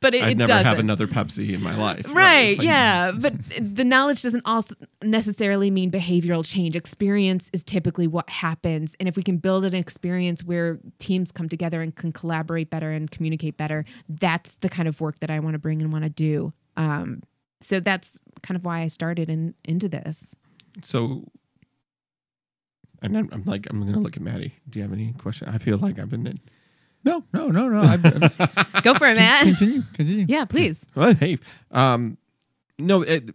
[0.00, 0.66] but it, I'd it never doesn't.
[0.66, 2.06] have another Pepsi in my life.
[2.08, 3.12] Right, Like, yeah.
[3.12, 6.76] But the knowledge doesn't also necessarily mean behavioral change.
[6.76, 8.94] Experience is typically what happens.
[9.00, 12.90] And if we can build an experience where teams come together and can collaborate better
[12.90, 16.04] and communicate better, that's the kind of work that I want to bring and want
[16.04, 16.52] to do.
[16.76, 17.22] Um,
[17.62, 20.36] so that's kind of why I started in, into this.
[20.84, 21.24] So,
[23.02, 24.54] and I'm, I'm like, I'm gonna look at Maddie.
[24.68, 25.48] Do you have any question?
[25.48, 26.40] I feel like I've been.
[27.04, 27.80] No, no, no, no.
[27.80, 27.98] I,
[28.74, 29.44] I, Go for it, Matt.
[29.44, 30.26] continue, continue.
[30.28, 30.84] yeah, please.
[30.94, 31.38] Well, hey,
[31.70, 32.18] um,
[32.78, 33.30] no, it,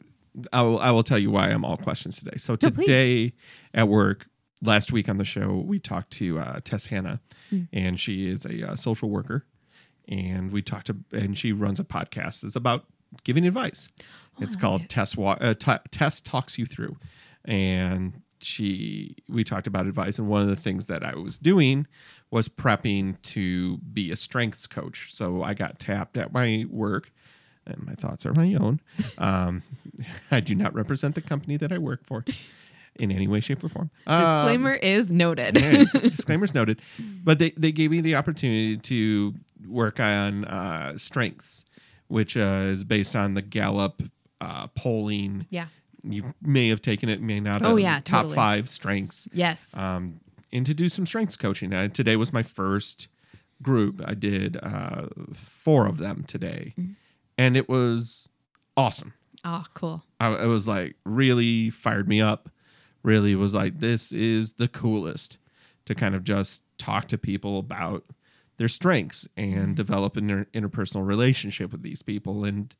[0.51, 0.79] I will.
[0.79, 2.37] I will tell you why I'm all questions today.
[2.37, 2.85] So No, please.
[2.85, 3.33] today
[3.73, 4.27] at work,
[4.61, 7.19] last week on the show, we talked to uh, Tess Hannah,
[7.51, 7.67] Mm.
[7.73, 9.45] and she is a uh, social worker,
[10.07, 12.43] and we talked to, and she runs a podcast.
[12.43, 12.85] It's about
[13.23, 13.89] giving advice.
[14.39, 14.89] Oh, it's called it.
[14.89, 16.97] Tess Wa- uh, T- Tess talks you through,
[17.45, 21.87] and she we talked about advice, and one of the things that I was doing
[22.31, 25.09] was prepping to be a strengths coach.
[25.11, 27.11] So I got tapped at my work,
[27.67, 28.81] and my thoughts are my own.
[29.19, 29.61] Um,
[30.31, 32.25] I do not represent the company that I work for
[32.95, 33.89] in any way, shape, or form.
[34.07, 35.57] Um, Disclaimer is noted.
[35.59, 36.81] yeah, disclaimers noted.
[37.23, 39.33] But they, they gave me the opportunity to
[39.67, 41.65] work on uh, strengths,
[42.13, 44.03] which uh, is based on the Gallup
[44.39, 45.47] uh, polling.
[45.49, 45.67] yeah.
[46.03, 47.71] You may have taken it, may not have.
[47.71, 48.35] Oh, yeah, Top totally.
[48.35, 49.27] five strengths.
[49.33, 49.71] Yes.
[49.73, 50.19] Um,
[50.51, 51.73] and to do some strengths coaching.
[51.73, 53.07] Uh, today was my first
[53.61, 54.01] group.
[54.05, 56.73] I did uh, four of them today.
[56.77, 56.91] Mm-hmm.
[57.37, 58.27] And it was
[58.75, 59.13] awesome.
[59.45, 60.03] oh, cool.
[60.19, 62.49] I, it was like really fired me up.
[63.01, 65.37] Really was like, this is the coolest
[65.85, 68.03] to kind of just talk to people about
[68.57, 72.45] their strengths and develop an inter- interpersonal relationship with these people.
[72.45, 72.73] And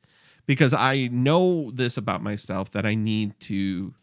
[0.46, 3.94] because I know this about myself that I need to,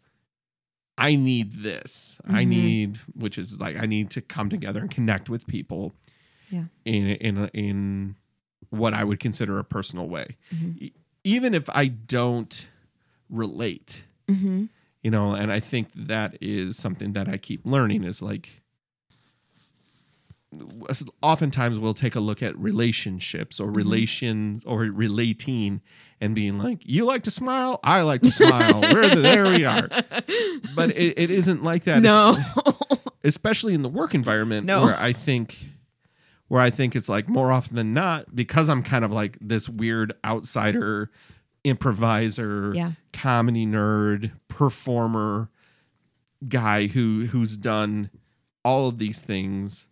[0.97, 2.19] I need this.
[2.25, 2.47] I Mhm.
[2.47, 5.93] need, which is like, I need to come together and connect with people
[6.49, 6.65] Yeah.
[6.85, 8.15] in, in, in
[8.69, 10.35] what I would consider a personal way.
[10.53, 10.81] Mhm.
[10.81, 10.91] E-
[11.23, 12.67] even if I don't
[13.29, 14.65] relate, Mm-hmm.
[15.03, 18.60] you know and i think that is something that i keep learning is like
[21.21, 23.77] oftentimes we'll take a look at relationships or mm-hmm.
[23.77, 25.81] relations or relating
[26.19, 29.63] and being like you like to smile i like to smile We're the, there we
[29.63, 29.87] are
[30.75, 32.37] but it, it isn't like that no.
[33.23, 34.83] especially in the work environment No.
[34.83, 35.57] where i think
[36.51, 39.69] where I think it's like more often than not because I'm kind of like this
[39.69, 41.09] weird outsider
[41.63, 42.91] improviser, Yeah.
[43.13, 45.49] comedy nerd, performer
[46.49, 48.09] guy who who's done
[48.65, 49.85] all of these things.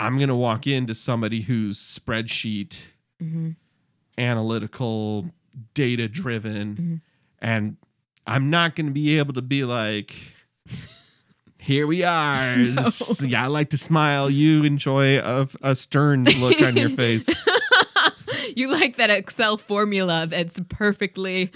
[0.00, 2.78] I'm going to walk into somebody who's spreadsheet
[3.22, 3.56] Mhm.
[4.18, 5.30] analytical,
[5.74, 7.00] data driven, Mhm.
[7.40, 7.76] and
[8.26, 10.14] I'm not going to be able to be like,
[11.58, 12.56] here we are.
[12.74, 12.90] No.
[13.22, 14.30] Yeah, I like to smile.
[14.30, 17.26] You enjoy a, a stern look on your face.
[18.60, 21.50] You like that Excel formula that's perfectly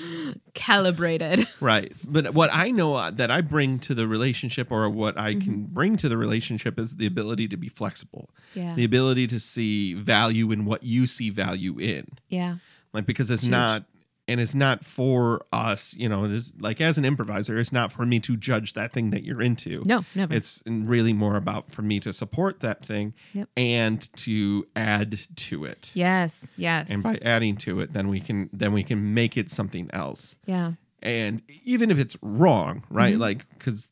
[0.54, 1.46] calibrated.
[1.60, 1.92] Right.
[2.04, 5.40] But what I know uh, that I bring to the relationship or what I Mm-hmm.
[5.44, 8.74] can bring to the relationship is the ability to be flexible, Yeah.
[8.74, 12.06] the ability to see value in what you see value in.
[12.28, 12.56] Yeah.
[12.92, 13.50] like because it's Huge.
[13.50, 13.84] not
[14.26, 17.92] and it's not for us you know it is like as an improviser it's not
[17.92, 20.32] for me to judge that thing that you're into No, never.
[20.34, 23.48] it's really more about for me to support that thing Yep.
[23.56, 26.38] and to add to it yes.
[26.56, 26.86] Yes.
[26.88, 30.36] and by adding to it then we can then we can make it something else
[30.46, 30.72] yeah.
[31.02, 33.20] and even if it's wrong right Mhm.
[33.20, 33.88] like because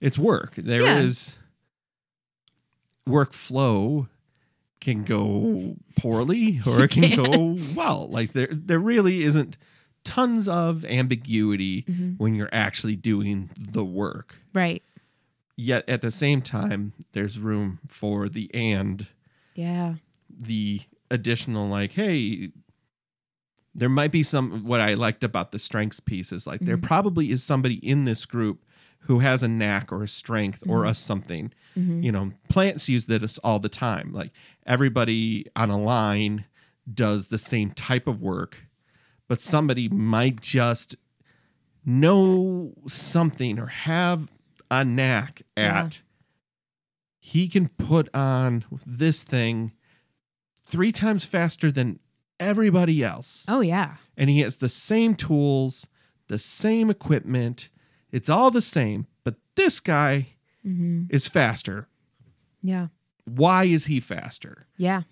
[0.00, 1.34] it's work There is
[3.06, 3.12] Yeah.
[3.12, 4.08] workflow
[4.82, 9.56] can go poorly or it can go well like there there really isn't
[10.04, 12.18] tons of ambiguity Mhm.
[12.18, 14.82] when you're actually doing the work Right.
[15.56, 19.06] yet at the same time there's room for the and
[19.54, 19.94] Yeah.
[20.28, 20.80] the
[21.10, 22.50] additional like hey
[23.74, 26.82] there might be some what i liked about the strengths piece is like there Mhm.
[26.82, 28.64] probably is somebody in this group
[29.06, 30.90] who has a knack or a strength or Mhm.
[30.90, 32.02] a something Mhm.
[32.04, 34.30] you know plants use this all the time like
[34.66, 36.44] everybody on a line
[36.92, 38.56] does the same type of work
[39.28, 40.96] but somebody might just
[41.84, 44.28] know something or have
[44.70, 45.84] a knack Yeah.
[45.84, 46.02] at
[47.18, 49.72] he can put on this thing
[50.64, 51.98] three times faster than
[52.40, 53.96] everybody else Oh yeah.
[54.16, 55.86] and he has the same tools
[56.28, 57.68] the same equipment
[58.12, 60.28] it's all the same but this guy
[60.62, 61.88] hmm is faster
[62.62, 62.88] Yeah.
[63.24, 65.02] why is he faster Yeah.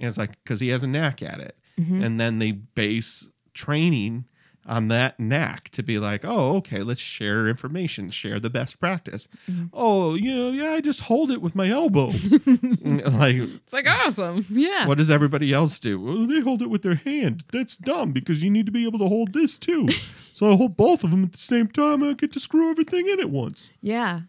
[0.00, 2.02] and it's like because he has a knack at it Mhm.
[2.04, 4.24] and then they base training
[4.66, 9.26] on that knack to be like oh okay let's share information share the best practice
[9.48, 9.70] Mhm.
[9.72, 12.06] oh you know yeah i just hold it with my elbow
[12.46, 14.44] like It's like awesome.
[14.50, 14.86] Yeah.
[14.86, 18.42] what does everybody else do well, they hold it with their hand that's dumb because
[18.42, 19.88] you need to be able to hold this too
[20.38, 22.70] so i hold both of them at the same time and i get to screw
[22.70, 24.20] everything in at once Yeah.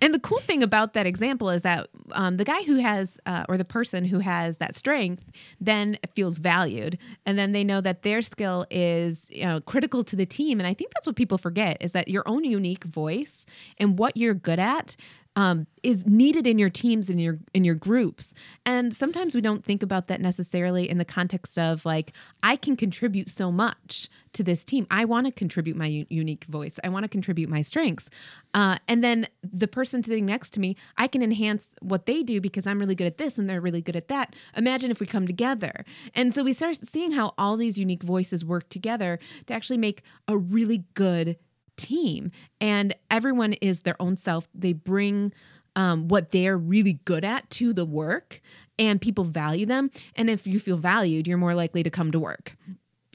[0.00, 3.44] And the cool thing about that example is that um, the guy who has, uh,
[3.48, 5.22] or the person who has that strength,
[5.60, 10.16] then feels valued, and then they know that their skill is you know, critical to
[10.16, 10.58] the team.
[10.58, 13.46] And I think that's what people forget is that your own unique voice
[13.78, 14.96] and what you're good at
[15.36, 18.34] um, is needed in your teams in your in your groups.
[18.66, 22.12] And sometimes we don't think about that necessarily in the context of like
[22.42, 24.86] I can contribute so much to this team.
[24.90, 26.78] I want to contribute my u- unique voice.
[26.84, 28.08] I want to contribute my strengths.
[28.54, 32.40] Uh, and then the person sitting next to me, I can enhance what they do
[32.40, 34.34] because I'm really good at this and they're really good at that.
[34.56, 35.84] Imagine if we come together.
[36.14, 40.02] And so we start seeing how all these unique voices work together to actually make
[40.28, 41.36] a really good
[41.76, 42.30] team.
[42.60, 44.48] And everyone is their own self.
[44.54, 45.32] They bring
[45.76, 48.40] um, what they're really good at to the work,
[48.78, 49.90] and people value them.
[50.16, 52.56] And if you feel valued, you're more likely to come to work.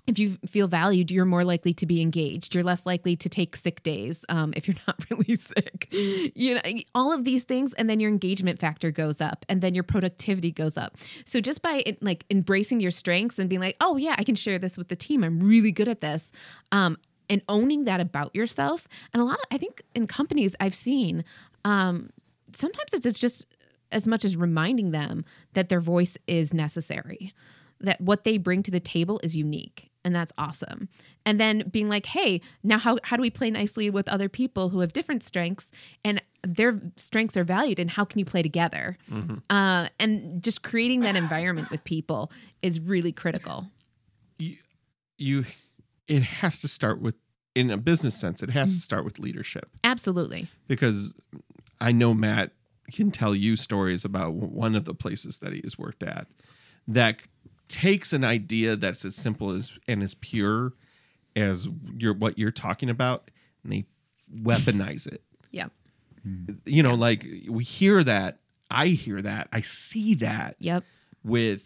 [0.08, 2.56] If you feel valued, you're more likely to be engaged.
[2.56, 5.90] You're less likely to take sick days um, if you're not really sick.
[5.92, 6.62] You know,
[6.96, 10.52] all of these things, and then your engagement factor goes up, and then your productivity
[10.52, 10.96] goes up.
[11.26, 14.58] So just by like embracing your strengths and being like, "Oh yeah, I can share
[14.58, 15.26] this with the team.
[15.26, 16.32] I'm really good at this,"
[16.72, 16.98] um,
[17.30, 18.88] and owning that about yourself.
[19.14, 21.24] And a lot of, I think, in companies I've seen,
[21.66, 22.10] um,
[22.56, 23.46] sometimes it's it's just
[23.92, 25.24] as much as reminding them
[25.54, 27.34] that their voice is necessary,
[27.80, 29.90] that what they bring to the table is unique.
[30.04, 30.88] And that's awesome.
[31.26, 34.70] And then being like, hey, now how, how do we play nicely with other people
[34.70, 35.72] who have different strengths
[36.06, 37.78] and their strengths are valued?
[37.78, 38.98] And how can you play together?
[39.50, 43.68] Uh, and just creating that environment with people is really critical.
[44.38, 44.58] you,
[45.18, 45.46] you
[46.08, 47.16] it has to start with
[47.56, 48.54] in a business sense it Mm.
[48.54, 50.48] has to start with leadership Absolutely.
[50.68, 51.14] because
[51.82, 52.52] i know matt
[52.94, 56.28] can tell you stories about one of the places that he has worked at
[56.88, 57.18] that
[57.68, 60.74] takes an idea that's as simple as and as pure
[61.36, 63.30] as your what you're talking about
[63.64, 63.86] and they
[64.42, 65.68] weaponize it Yeah.
[66.66, 68.40] you know like we hear that
[68.72, 70.84] i hear that i see that Yep.
[71.24, 71.64] with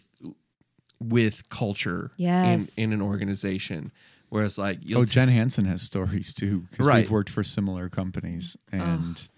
[1.00, 2.76] with culture Yes.
[2.78, 3.92] in in an organization
[4.32, 7.00] whereas like you'll Oh, t- Jen Hansen has stories too because Right.
[7.04, 9.28] we've worked for similar companies, and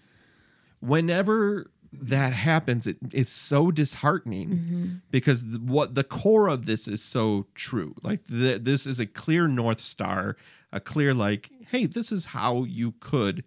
[0.79, 4.85] whenever that happens, it, it's so disheartening Mm-hmm.
[5.11, 7.95] because th- what the core of this is so true.
[8.03, 10.35] Like th- this is a clear north star,
[10.71, 13.43] a clear like, hey, this is how you could.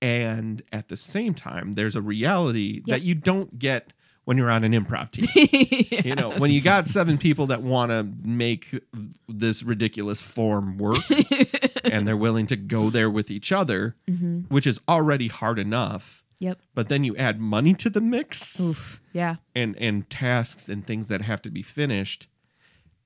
[0.00, 3.92] And at the same time, there's a reality that you don't get
[4.24, 5.26] when you're on an improv team.
[6.04, 8.80] You know, when you got seven people that want to make
[9.28, 11.02] this ridiculous form work
[11.84, 16.24] and they're willing to go there with each other, hmm which is already hard enough.
[16.40, 16.58] Yep.
[16.74, 19.00] But then you add money to the mix Oof.
[19.12, 19.36] Yeah.
[19.54, 22.26] and and tasks and things that have to be finished.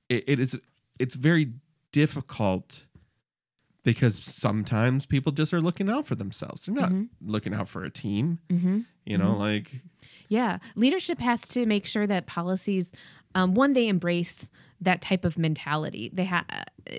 [0.09, 0.55] It, it is
[0.97, 1.53] it's very
[1.91, 2.83] difficult
[3.83, 6.65] because sometimes people just are looking out for themselves.
[6.65, 7.09] They're not Mhm.
[7.25, 8.39] looking out for a team.
[8.49, 9.71] hmm You know, like
[10.27, 12.91] Yeah, leadership has to make sure that policies,
[13.35, 14.49] um, one, they embrace
[14.81, 16.11] that type of mentality.
[16.13, 16.45] They have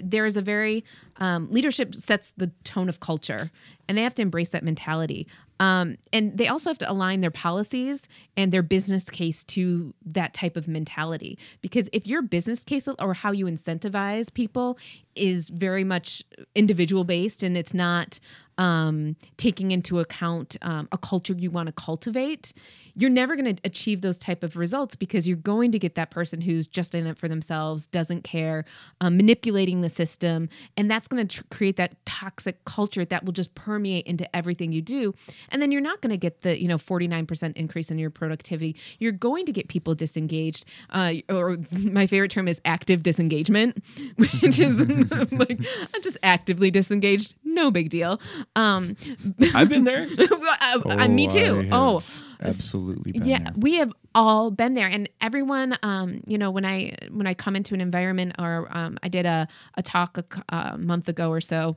[0.03, 0.85] there is a very
[1.19, 3.51] um, leadership sets the tone of culture,
[3.89, 5.27] and they have to embrace that mentality.
[5.61, 8.07] Um, and they also have to align their policies
[8.37, 11.37] and their business case to that type of mentality.
[11.61, 14.79] Because if your business case or how you incentivize people
[15.17, 16.23] is very much
[16.55, 18.21] individual based and it's not
[18.59, 22.53] um, taking into account um, a culture you want to cultivate,
[22.99, 26.11] you're never going to achieve those type of results because you're going to get that
[26.11, 28.65] person who's just in it for themselves, doesn't care,
[29.01, 33.33] um, manipulating the system, and that's going to tr- create that toxic culture that will
[33.33, 35.15] just permeate into everything you do.
[35.51, 38.75] And then you're not going to get the you know 49% increase in your productivity.
[38.99, 43.81] You're going to get people disengaged, uh, or my favorite term is active disengagement,
[44.41, 44.77] which is
[45.31, 45.61] like
[45.95, 47.35] I'm just actively disengaged.
[47.59, 48.21] No big deal.
[48.57, 48.97] Um,
[49.55, 50.07] I've been there.
[50.19, 51.69] uh, uh, me Oh, too.
[51.73, 52.03] I Oh,
[52.41, 53.13] absolutely.
[53.13, 53.53] Been yeah there.
[53.57, 57.55] we have all been there and everyone um you know when i when i come
[57.55, 61.77] into an environment or um i did a, a talk a month ago or so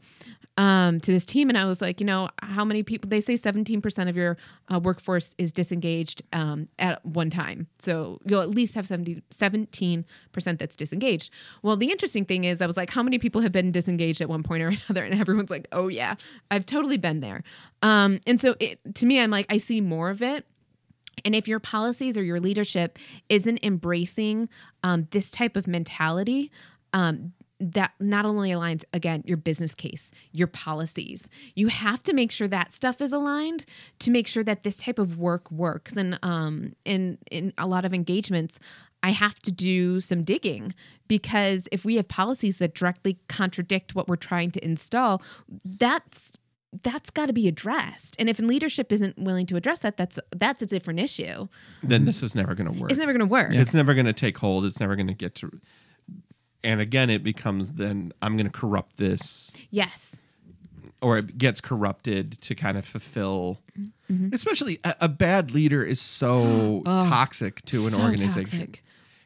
[0.58, 3.36] um to this team and i was like you know how many people they say
[3.36, 4.38] 17% of your
[4.72, 7.68] uh, workforce is disengaged um at one time.
[7.80, 10.06] So you'll at least have 70 17%
[10.60, 11.32] that's disengaged.
[11.62, 14.30] Well the interesting thing is i was like how many people have been disengaged at
[14.30, 15.06] one point or another?
[15.06, 16.16] And everyone's like oh yeah
[16.50, 17.44] i've totally been there.
[17.82, 20.46] Um and so it to me i'm like i see more of it.
[21.26, 22.98] And if your policies or your leadership
[23.30, 24.50] isn't embracing
[24.84, 26.52] um, this type of mentality,
[26.94, 32.32] um, that not only aligns again your business case, your policies, you have to make
[32.32, 33.66] sure that stuff is aligned
[34.00, 35.94] to make sure that this type of work works.
[35.94, 38.58] And um, in in a lot of engagements,
[39.04, 40.74] I have to do some digging
[41.08, 45.22] because if we have policies that directly contradict what we're trying to install,
[45.64, 46.38] that's
[46.84, 48.16] that's got to be addressed.
[48.18, 51.48] And if leadership isn't willing to address that, that's that's a different issue.
[51.84, 52.92] then this is never going to work.
[52.92, 53.52] It's never going to work.
[53.54, 54.66] It's never going to take hold.
[54.66, 55.60] It's never going to get to.
[56.64, 60.16] And again, it becomes then I'm going to corrupt this, Yes.
[61.02, 63.60] or it gets corrupted to kind of fulfill.
[64.12, 64.34] Mhm.
[64.34, 68.44] Especially a, a bad leader is so Oh, toxic to an So organization.
[68.44, 68.84] toxic.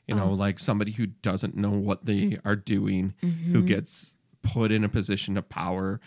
[0.07, 0.33] You know, Oh.
[0.33, 3.67] like somebody who doesn't know what they are doing, who Mhm.
[3.67, 4.13] gets
[4.43, 5.99] put in a position of power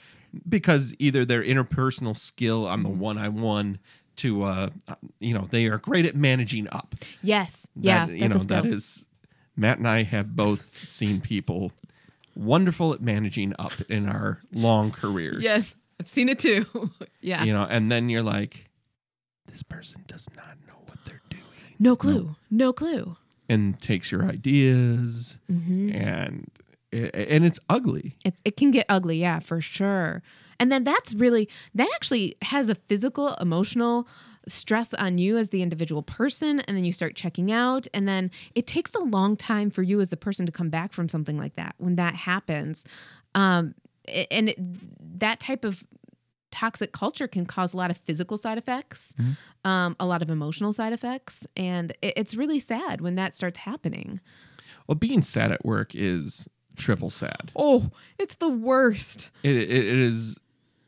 [0.49, 2.93] because either their interpersonal skill on Mm-hmm.
[2.93, 3.79] the one on one
[4.16, 4.68] to uh
[5.20, 7.66] you know they are great at managing up Yes.
[7.74, 8.07] Yeah.
[8.09, 9.05] you know that is
[9.59, 11.73] matt and i have both seen people
[12.35, 15.75] wonderful at managing up in our long careers Yes.
[16.01, 16.65] I've seen it too.
[17.21, 17.43] yeah.
[17.45, 18.69] you know and then you're like
[19.51, 21.43] this person does not know what they're doing
[21.81, 22.37] No clue.
[22.51, 23.17] No, clue.
[23.49, 26.49] and takes your ideas hmm and
[26.93, 29.19] and it's ugly It's, it can get ugly.
[29.19, 30.23] Yeah, for sure.
[30.61, 34.09] And then that's really, that actually has a physical, emotional
[34.49, 36.61] stress on you as the individual person.
[36.61, 37.86] And then you start checking out.
[37.94, 40.92] And then it takes a long time for you as the person to come back
[40.92, 42.84] from something like that when that happens.
[43.34, 43.74] Um,
[44.30, 44.59] and it,
[45.20, 45.84] that type of
[46.51, 49.36] toxic culture can cause a lot of physical side effects, Mhm.
[49.68, 51.46] um, a lot of emotional side effects.
[51.57, 54.20] And it, it's really sad when that starts happening.
[54.86, 59.28] well being sad at work is triple sad Oh, it's the worst.
[59.42, 60.38] it, it, it is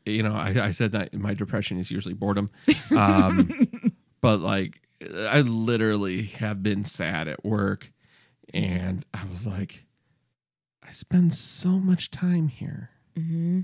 [0.05, 2.49] you know I, I said that my depression is usually boredom
[2.95, 3.49] um
[4.21, 4.81] but like
[5.29, 7.91] i literally have been sad at work
[8.53, 9.85] and i was like
[10.87, 13.61] i spend so much time here hmm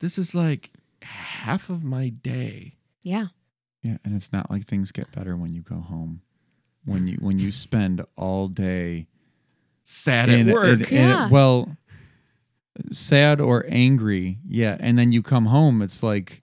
[0.00, 0.70] this is like
[1.02, 3.26] half of my day Yeah.
[3.82, 6.20] Yeah, and it's not like things get better when you go home.
[6.84, 9.06] When you when you spend all day
[9.84, 11.28] sad in- at work in- in- Yeah.
[11.30, 11.76] well,
[12.92, 16.42] sad or angry, yeah, and then you come home, it's like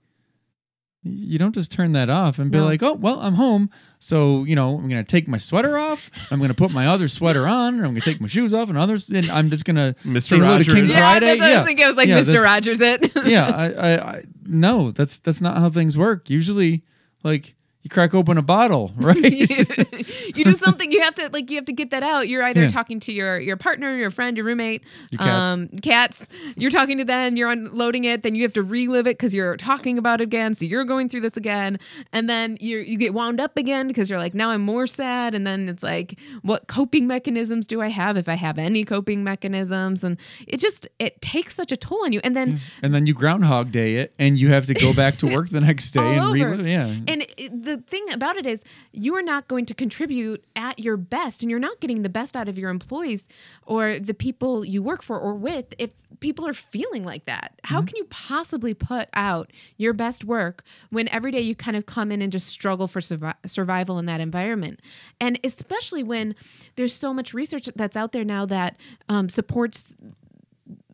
[1.07, 2.65] you don't just turn that off and be No.
[2.65, 3.69] like, "Oh, well, I'm home,
[3.99, 6.09] so you know I'm gonna take my sweater off.
[6.31, 8.77] I'm gonna put my other sweater on, and I'm gonna take my shoes off, and
[8.77, 11.25] others, and I'm just gonna mr Say hello to rogers King Yeah, Friday?
[11.27, 11.57] that's what I Yeah.
[11.59, 11.85] was thinking.
[11.85, 12.41] I was like, Yeah, Mr.
[12.43, 13.11] Rogers, it.
[13.27, 16.27] yeah, I, I, I no, that's that's not how things work.
[16.29, 16.83] Usually,
[17.23, 17.53] like
[17.85, 19.15] you crack open a bottle, right?
[20.35, 22.63] you do something you have to like you have to get that out you're either
[22.63, 22.67] Yeah.
[22.67, 25.51] talking to your your partner your friend your roommate Your cats.
[25.53, 26.27] um cats
[26.57, 29.55] you're talking to them you're unloading it then you have to relive it because you're
[29.55, 31.77] talking about it again so you're going through this again
[32.11, 35.35] and then you you get wound up again because you're like now i'm more sad
[35.35, 39.23] and then it's like what coping mechanisms do i have if i have any coping
[39.23, 40.17] mechanisms and
[40.47, 43.71] it just it takes such a toll on you and then and then you groundhog
[43.71, 46.31] day it, and you have to go back to work the next day and over.
[46.33, 46.67] relive.
[46.67, 50.79] Yeah, And it, the thing about it is, you are not going to contribute at
[50.79, 53.27] your best, and you're not getting the best out of your employees
[53.65, 57.59] or the people you work for or with if people are feeling like that.
[57.63, 61.85] How can you possibly put out your best work when every day you kind of
[61.85, 64.79] come in and just struggle for survi- survival in that environment?
[65.19, 66.35] And especially when
[66.75, 68.77] there's so much research that's out there now that
[69.09, 69.95] um, supports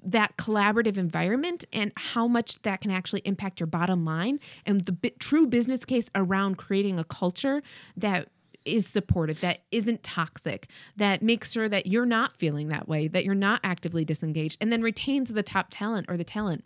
[0.04, 4.92] that collaborative environment and how much that can actually impact your bottom line and the
[4.92, 7.62] bi- true business case around creating a culture
[7.96, 8.30] that
[8.66, 13.26] is supportive that isn't toxic that makes sure that you're not feeling that way that
[13.26, 16.64] you're not actively disengaged and then retains the top talent or the talent.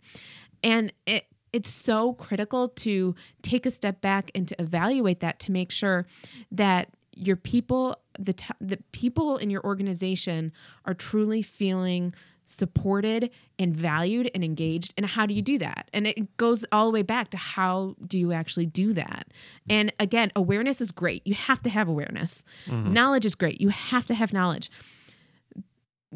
[0.62, 5.52] And it it's so critical to take a step back and to evaluate that to
[5.52, 6.06] make sure
[6.50, 10.52] that your people the t- the people in your organization
[10.84, 12.12] are truly feeling
[12.46, 15.90] supported and valued and engaged and how do you do that?
[15.92, 19.28] And it goes all the way back to how do you actually do that?
[19.68, 21.26] And again awareness is great.
[21.26, 22.42] You have to have awareness.
[22.66, 22.92] Mm-hmm.
[22.92, 23.60] Knowledge is great.
[23.60, 24.70] You have to have knowledge.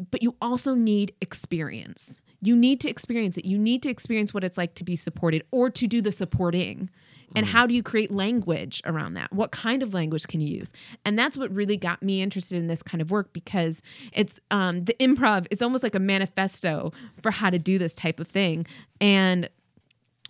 [0.09, 2.21] But you also need experience.
[2.41, 3.45] You need to experience it.
[3.45, 6.89] You need to experience what it's like to be supported or to do the supporting.
[7.35, 9.31] And how do you create language around that?
[9.31, 10.71] What kind of language can you use?
[11.05, 13.81] And that's what really got me interested in this kind of work because
[14.13, 18.19] it's um, the improv is almost like a manifesto for how to do this type
[18.19, 18.65] of thing.
[18.99, 19.49] And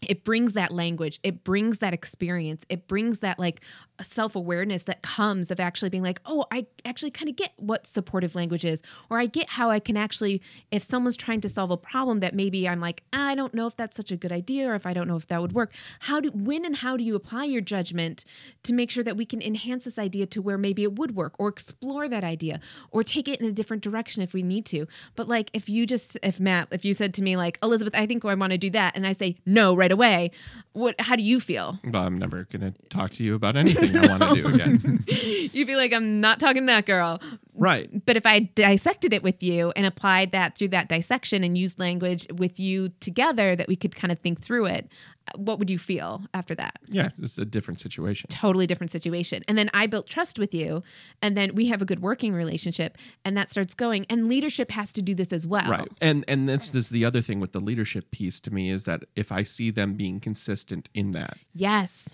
[0.01, 3.61] it brings that language it brings that experience it brings that like
[4.03, 8.35] self-awareness that comes of actually being like oh i actually kind of get what supportive
[8.35, 10.41] language is or i get how i can actually
[10.71, 13.75] if someone's trying to solve a problem that maybe i'm like i don't know if
[13.75, 15.73] that's such a good idea or if i don't know if that would work.
[15.99, 18.25] How do when and how do you apply your judgment
[18.63, 21.33] to make sure that we can enhance this idea to where maybe it would work
[21.39, 22.59] or explore that idea
[22.91, 24.87] or take it in a different direction if we need to?
[25.15, 28.05] But like if you just if matt if you said to me like elizabeth i
[28.05, 30.31] think i want to do that and i say no right away
[30.73, 31.79] what how do you feel?
[31.83, 35.03] Well, I'm never to talk to you about anything I want to do again.
[35.53, 37.21] you'd be like i'm not talking to that girl
[37.53, 37.89] Right.
[38.05, 41.79] but if i dissected it with you and applied that through that dissection and used
[41.79, 44.87] language with you together that we could kind of think through it
[45.27, 48.27] uh, what would you feel after that Yeah, it's a different situation.
[48.31, 49.43] totally different situation.
[49.47, 50.81] And then I built trust with you,
[51.21, 54.07] and then we have a good working relationship, and that starts going.
[54.09, 55.69] And leadership has to do this as well.
[55.69, 55.87] Right.
[56.01, 59.03] And and this is the other thing with the leadership piece to me is that
[59.15, 62.09] if I see them being consistent in that Yes.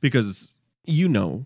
[0.00, 0.52] because
[0.88, 1.44] you know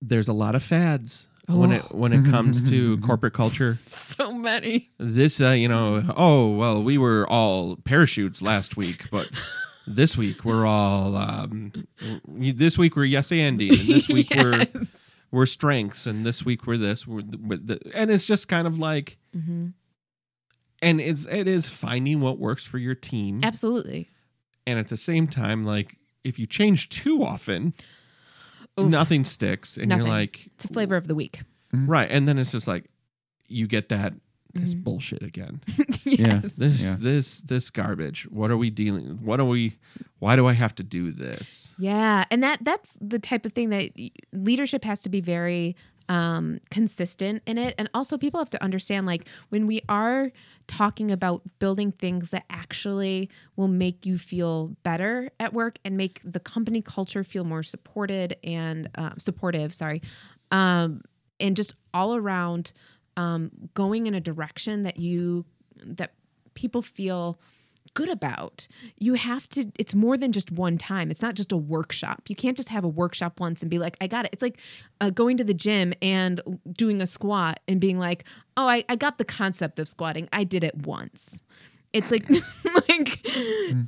[0.00, 3.78] there's a lot of fads when it when it comes to corporate culture.
[3.86, 4.90] So many.
[4.98, 9.28] This uh, you know, oh, well, we were all parachutes last week, but
[9.86, 11.72] this week we're all um
[12.28, 14.66] this week we're yes Andy and this week we're
[15.30, 18.66] we're strengths and this week we're this we're th- with the, and it's just kind
[18.66, 19.68] of like hmm
[20.80, 24.08] and it's it is finding what works for your team Absolutely.
[24.66, 27.74] and at the same time like if you change too often
[28.80, 28.88] Oof.
[28.88, 30.06] nothing sticks and Nothing.
[30.06, 31.42] you're like It's a flavor of the week.
[31.72, 32.84] right and then it's just like
[33.48, 34.14] you get that
[34.52, 34.84] this Mhm.
[34.84, 35.60] bullshit again
[36.04, 36.40] Yeah.
[36.42, 36.52] yes.
[36.54, 36.96] this Yeah.
[36.98, 39.76] this this garbage what are we dealing what are we
[40.20, 43.70] why do i have to do this Yeah, and that that's the type of thing
[43.70, 45.74] that y- leadership has to be very
[46.08, 47.74] um consistent in it.
[47.78, 50.30] And also people have to understand like when we are
[50.66, 56.20] talking about building things that actually will make you feel better at work and make
[56.24, 60.00] the company culture feel more supported and uh, supportive sorry
[60.50, 61.02] um
[61.40, 62.72] and just all around
[63.16, 65.44] um going in a direction that you
[65.84, 66.14] that
[66.54, 67.38] people feel
[67.94, 68.66] good about.
[68.98, 71.10] You have to, it's more than just one time.
[71.10, 72.22] It's not just a workshop.
[72.28, 74.30] You can't just have a workshop once and be like, I got it.
[74.32, 74.58] It's like
[75.00, 76.40] uh, going to the gym and
[76.72, 78.24] doing a squat and being like,
[78.56, 80.28] oh, I, I got the concept of squatting.
[80.32, 81.42] I did it once.
[81.94, 82.28] It's like,
[82.88, 83.26] like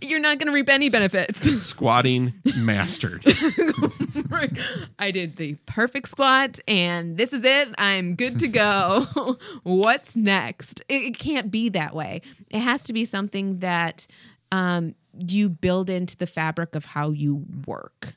[0.03, 1.41] you're not going to reap any benefits.
[1.67, 3.25] squatting mastered
[4.99, 7.69] I did the perfect squat and this is it.
[7.79, 9.37] I'm good to go.
[9.65, 10.81] What's next?
[10.89, 12.23] It, it can't be that way.
[12.51, 14.07] It has to be something that
[14.53, 18.15] um, you build into the fabric of how you work.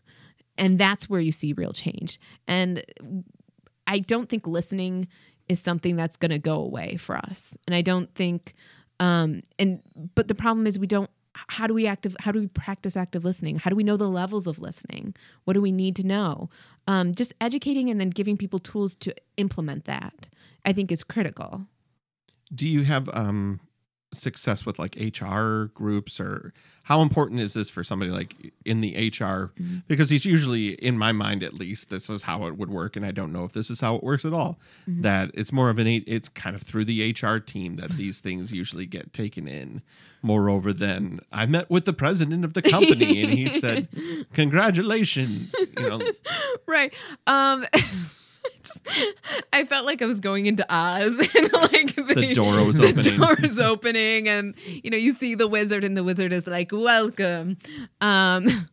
[0.58, 2.20] And that's where you see real change.
[2.48, 2.86] And
[3.88, 5.08] I don't think listening
[5.48, 7.58] is something that's going to go away for us.
[7.66, 8.54] And I don't think,
[9.00, 9.82] um, and,
[10.16, 11.10] but the problem is we don't
[11.48, 13.58] how do we active how do we practice active listening?
[13.58, 15.16] How do we know the levels of listening?
[15.46, 16.50] What do we need to know?
[16.88, 20.28] Um, just educating and then giving people tools to implement that
[20.66, 21.66] i think is critical.
[22.54, 23.60] Do you have um
[24.14, 26.52] success with like HR groups or
[26.84, 29.84] how important is this for somebody like in the HR Mhm.
[29.88, 33.06] because it's usually in my mind at least this is how it would work and
[33.06, 34.60] I don't know if this is how it works at all
[34.90, 35.04] Mhm.
[35.04, 38.52] that it's more of an it's kind of through the HR team that these things
[38.52, 39.84] usually get taken in
[40.24, 43.88] moreover than I met with the president of the company and he said
[44.34, 46.02] congratulations you know
[46.68, 46.92] right
[47.28, 47.66] um
[48.64, 48.82] just,
[49.54, 53.20] i felt like i was going into oz and like The door was the opening.
[53.20, 56.72] door is opening and you know you see the wizard and the wizard is like
[56.72, 57.58] welcome.
[58.02, 58.68] Um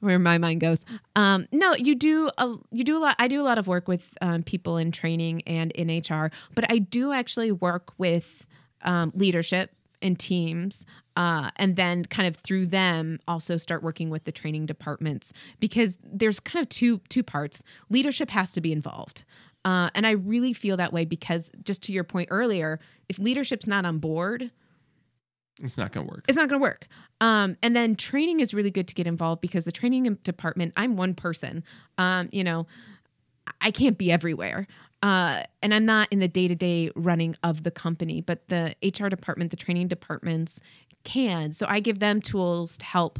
[0.00, 0.84] where my mind goes.
[1.16, 3.88] Um no you do a, you do a lot i do a lot of work
[3.88, 8.46] with um, people in training and in hr but i do actually work with
[8.82, 9.70] um, leadership
[10.04, 10.86] and teams
[11.16, 15.98] uh, and then kind of through them also start working with the training departments because
[16.02, 19.24] there's kind of two two parts leadership has to be involved
[19.64, 22.78] uh, and i really feel that way because just to your point earlier
[23.08, 24.50] if leadership's not on board
[25.62, 26.88] it's not going to work it's not going to work.
[27.20, 30.96] Um, and then training is really good to get involved because the training department, I'm
[30.96, 31.64] one person.
[31.96, 32.66] Um, you know,
[33.60, 34.66] I can't be everywhere.
[35.04, 38.74] Uh, and I'm not in the day to day running of the company, but the
[38.82, 40.60] HR department, the training departments
[41.04, 41.52] can.
[41.52, 43.18] So I give them tools to help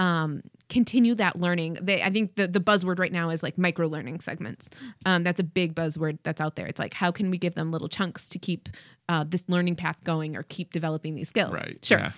[0.00, 1.78] um, continue that learning.
[1.80, 4.68] They, I think the, the buzzword right now is like micro learning segments.
[5.06, 6.66] Um, that's a big buzzword that's out there.
[6.66, 8.68] It's like, how can we give them little chunks to keep
[9.08, 11.52] uh, this learning path going or keep developing these skills?
[11.52, 11.98] right Sure.
[12.00, 12.12] yeah.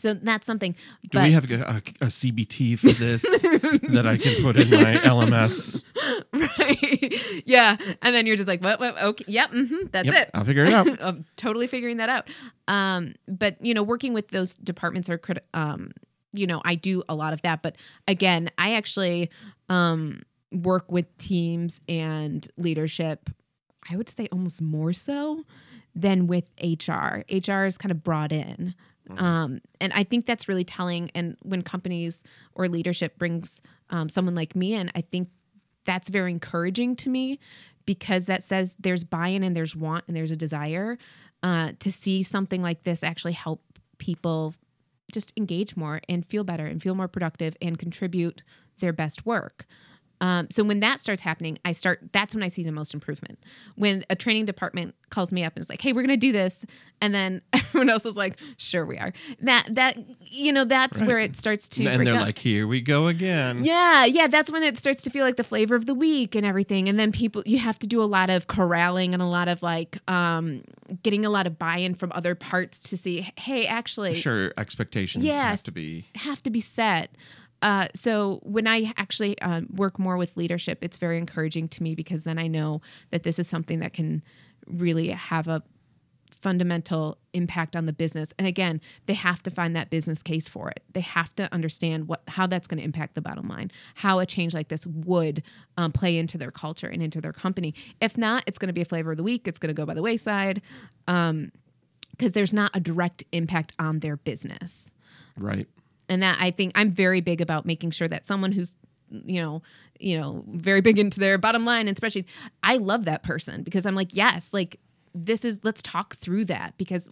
[0.00, 0.74] So that's something.
[1.02, 3.22] do but, we have a, a, a CBT for this
[3.92, 5.82] that I can put in my LMS
[6.32, 7.42] right?
[7.46, 8.80] Yeah, and then you're just like, what?
[8.80, 10.30] what okay, yep, hmm that's Yep, it.
[10.34, 10.88] I'll figure it out.
[11.02, 12.28] I'm totally figuring that out.
[12.68, 15.92] Um, but you know, working with those departments are, crit- um,
[16.32, 17.62] you know, I do a lot of that.
[17.62, 19.30] But again, I actually
[19.68, 20.22] um
[20.52, 23.30] work with teams and leadership.
[23.90, 25.44] I would say almost more so
[25.94, 27.24] than with HR.
[27.30, 28.74] HR is kind of brought in.
[29.08, 29.20] Mhm.
[29.20, 31.10] Um, and I think that's really telling.
[31.14, 32.22] And when companies
[32.54, 33.60] or leadership brings
[33.90, 35.28] um, someone like me in, I think
[35.84, 37.38] that's very encouraging to me
[37.86, 40.98] because that says there's buy-in and there's want and there's a desire
[41.42, 43.62] uh, to see something like this actually help
[43.98, 44.54] people
[45.10, 48.42] just engage more and feel better and feel more productive and contribute
[48.80, 49.66] their best work.
[50.20, 52.00] Um, so when that starts happening, I start.
[52.12, 53.38] That's when I see the most improvement.
[53.76, 56.30] When a training department calls me up and is like, "Hey, we're going to do
[56.32, 56.64] this,"
[57.00, 61.06] and then everyone else is like, "Sure, we are." That that you know that's Right.
[61.08, 61.86] where it starts to.
[61.86, 62.20] and they're up.
[62.22, 63.64] like, here we go again.
[63.64, 66.44] Yeah, yeah, that's when it starts to feel like the flavor of the week and
[66.44, 66.88] everything.
[66.88, 69.62] And then people you have to do a lot of corralling and a lot of
[69.62, 70.62] like um
[71.02, 75.40] getting a lot of buy-in from other parts to see, hey, actually Sure, expectations Yes.
[75.50, 76.04] have to be.
[76.16, 77.10] have to be set.
[77.62, 81.94] Uh, so when I actually um, work more with leadership, it's very encouraging to me
[81.94, 82.80] because then I know
[83.10, 84.22] that this is something that can
[84.66, 85.62] really have a
[86.30, 88.30] fundamental impact on the business.
[88.38, 90.82] And again, they have to find that business case for it.
[90.94, 94.26] They have to understand what how that's going to impact the bottom line, how a
[94.26, 95.42] change like this would
[95.76, 97.74] um, play into their culture and into their company.
[98.00, 99.46] If not, it's going to be a flavor of the week.
[99.46, 100.62] It's going to go by the wayside
[101.06, 104.94] because there's not a direct impact on their business
[105.40, 105.66] Right.
[106.10, 108.74] And that I think I'm very big about making sure that someone who's
[109.10, 109.62] you know
[109.98, 112.26] you know very big into their bottom line and spreadsheets
[112.62, 114.78] I love that person because I'm like yes like
[115.14, 117.08] this is let's talk through that because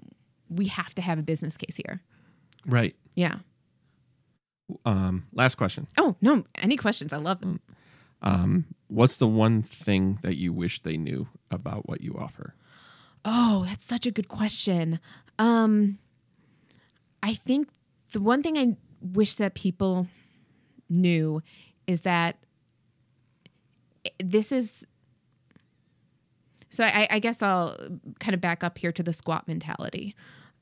[0.50, 2.02] we have to have a business case here
[2.66, 2.94] Right.
[3.14, 3.36] yeah
[4.84, 5.86] Um, last question.
[5.96, 7.60] oh no any questions I love them
[8.22, 12.54] Um, what's the one thing that you wish they knew about what you offer?
[13.24, 14.98] Oh, that's such a good question.
[15.38, 15.98] Um,
[17.22, 17.68] I think
[18.12, 20.06] the one thing I wish that people
[20.88, 21.42] knew
[21.86, 22.36] is that
[24.22, 24.86] this is.
[26.70, 27.76] So I, I guess I'll
[28.20, 30.14] kind of back up here to the squat mentality.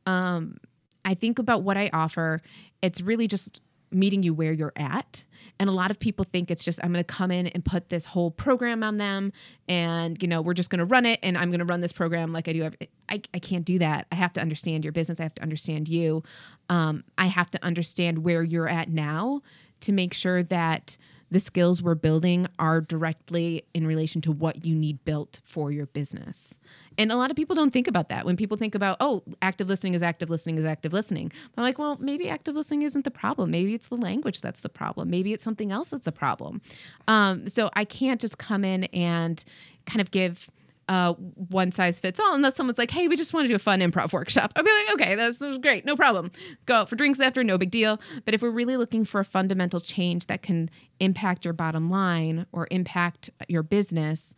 [0.07, 0.59] Um,
[1.05, 2.41] I think about what I offer.
[2.81, 3.61] It's really just
[3.91, 5.25] meeting you where you're at.
[5.59, 7.89] And a lot of people think it's just, I'm going to come in and put
[7.89, 9.33] this whole program on them.
[9.69, 11.19] And, you know, we're just going to run it.
[11.23, 12.71] And I'm going to run this program like I do.
[13.09, 14.07] I, I can't do that.
[14.13, 15.19] I have to understand your business.
[15.19, 16.23] I have to understand you.
[16.69, 19.41] Um, I have to understand where you're at now
[19.81, 20.97] to make sure that
[21.31, 25.87] the skills we're building are directly in relation to what you need built for your
[25.87, 26.59] business.
[26.99, 28.25] And a lot of people don't think about that.
[28.25, 31.79] When people think about, oh, active listening is active listening is active listening, I'm like,
[31.79, 33.51] well, maybe active listening isn't the problem.
[33.51, 35.11] Maybe it's the language that's the problem.
[35.11, 36.63] Maybe it's something else that's the problem.
[37.09, 39.45] Um, so I can't just come in and
[39.85, 40.49] kind of give
[40.89, 43.59] uh, one size fits all unless someone's like, hey, we just want to do a
[43.59, 44.53] fun improv workshop.
[44.55, 46.31] I'll be like, okay, that's great, no problem.
[46.67, 48.01] Go out for drinks after, no big deal.
[48.25, 52.47] But if we're really looking for a fundamental change that can impact your bottom line
[52.53, 54.37] or impact your business,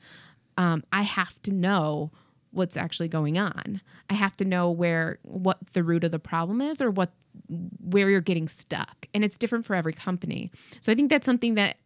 [0.56, 2.10] um, I have to know
[2.50, 3.80] what's actually going on.
[4.08, 7.12] I have to know where what the root of the problem is or what
[7.80, 9.06] where you're getting stuck.
[9.14, 10.50] And it's different for every company.
[10.80, 11.76] So I think that's something that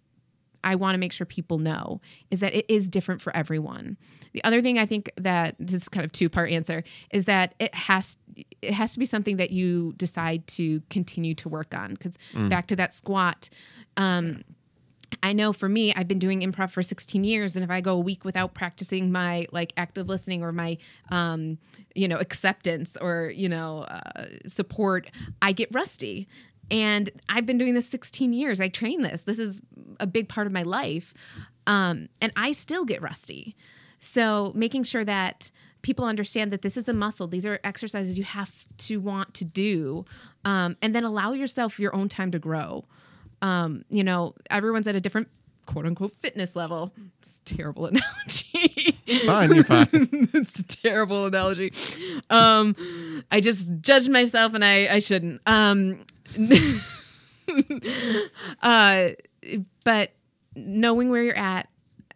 [0.64, 3.96] I want to make sure people know is that it is different for everyone.
[4.32, 7.54] The other thing I think that this is kind of two part answer is that
[7.58, 8.16] it has
[8.62, 12.16] it has to be something that you decide to continue to work on because
[12.48, 13.50] back to that squat
[13.96, 14.42] um,
[15.22, 17.94] I know for me, I've been doing improv for 16 years, and if I go
[17.94, 20.78] a week without practicing my like active listening or my,
[21.10, 21.58] um,
[21.94, 25.10] you know, acceptance or you know, uh, support,
[25.42, 26.28] I get rusty.
[26.72, 28.60] And I've been doing this 16 years.
[28.60, 29.22] I train this.
[29.22, 29.60] This is
[30.00, 31.14] a big part of my life,
[31.68, 33.54] um, and I still get rusty.
[34.00, 37.28] So making sure that people understand that this is a muscle.
[37.28, 40.04] These are exercises you have to want to do,
[40.44, 42.84] um, and then allow yourself your own time to grow
[43.42, 45.28] um, you know, everyone's at a different
[45.66, 46.92] quote unquote fitness level.
[47.20, 48.98] It's a terrible analogy.
[49.06, 49.54] It's fine.
[49.54, 49.88] You're fine.
[50.34, 51.72] it's a terrible analogy.
[52.30, 55.40] Um, I just judged myself and I, I shouldn't.
[55.46, 56.04] Um,
[58.62, 59.08] uh,
[59.84, 60.12] but
[60.54, 61.68] knowing where you're at,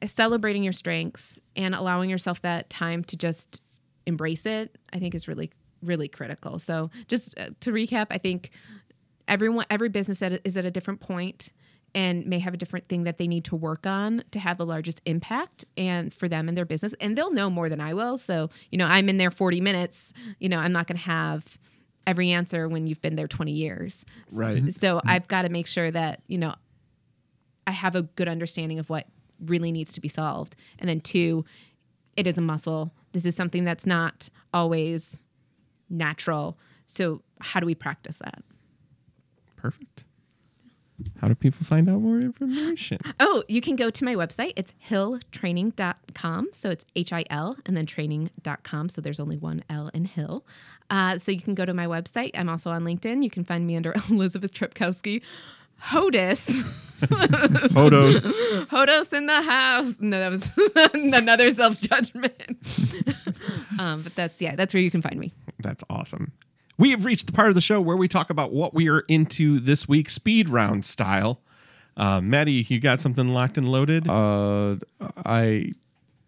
[0.06, 3.62] celebrating your strengths, and allowing yourself that time to just
[4.06, 5.50] embrace it, I think is really,
[5.82, 6.58] really critical.
[6.58, 8.50] So, just uh, to recap, I think
[9.26, 11.50] everyone every business is at a different point
[11.96, 14.66] and may have a different thing that they need to work on to have the
[14.66, 16.94] largest impact and for them and their business.
[17.00, 18.18] And they'll know more than i will.
[18.18, 20.12] So you know i'm in there 40 minutes.
[20.38, 21.58] You know i'm not going to have
[22.06, 24.04] every answer when you've been there 20 years.
[24.28, 24.58] S- Right.
[24.58, 24.68] Mm-hmm.
[24.70, 25.08] so mm-hmm.
[25.08, 26.54] i've got to make sure that you know
[27.66, 29.06] i have a good understanding of what
[29.44, 30.54] really needs to be solved.
[30.78, 31.44] And then two
[32.16, 32.92] it is a muscle.
[33.12, 35.20] This is something that's not always
[35.90, 36.56] natural.
[36.86, 38.42] So how do we practice that?
[39.56, 40.04] Perfect.
[41.20, 42.98] How do people find out more information?
[43.20, 44.52] Oh, you can go to my website.
[44.56, 46.48] It's hiltraining.com.
[46.52, 48.88] So it's H I L and then training.com.
[48.88, 50.44] So there's only one L in Hil.
[50.88, 52.30] Uh, so you can go to my website.
[52.34, 53.22] I'm also on LinkedIn.
[53.22, 55.22] You can find me under Elizabeth Tripkowski.
[55.82, 56.44] Hodis.
[57.00, 58.22] Hodos.
[58.68, 59.96] Hodos in the house.
[60.00, 62.56] No, that was another self judgment.
[63.78, 65.34] um, but that's, yeah, that's where you can find me.
[65.60, 66.32] That's awesome.
[66.78, 69.00] We have reached the part of the show where we talk about what we are
[69.00, 71.40] into this week, speed round style.
[71.96, 74.06] Uh, Maddie, you got something locked and loaded?
[74.06, 74.76] Uh,
[75.24, 75.72] I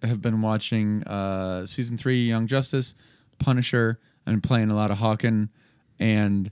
[0.02, 2.94] have been watching uh, season three, Young Justice,
[3.38, 5.50] Punisher, and playing a lot of Hawken.
[5.98, 6.50] And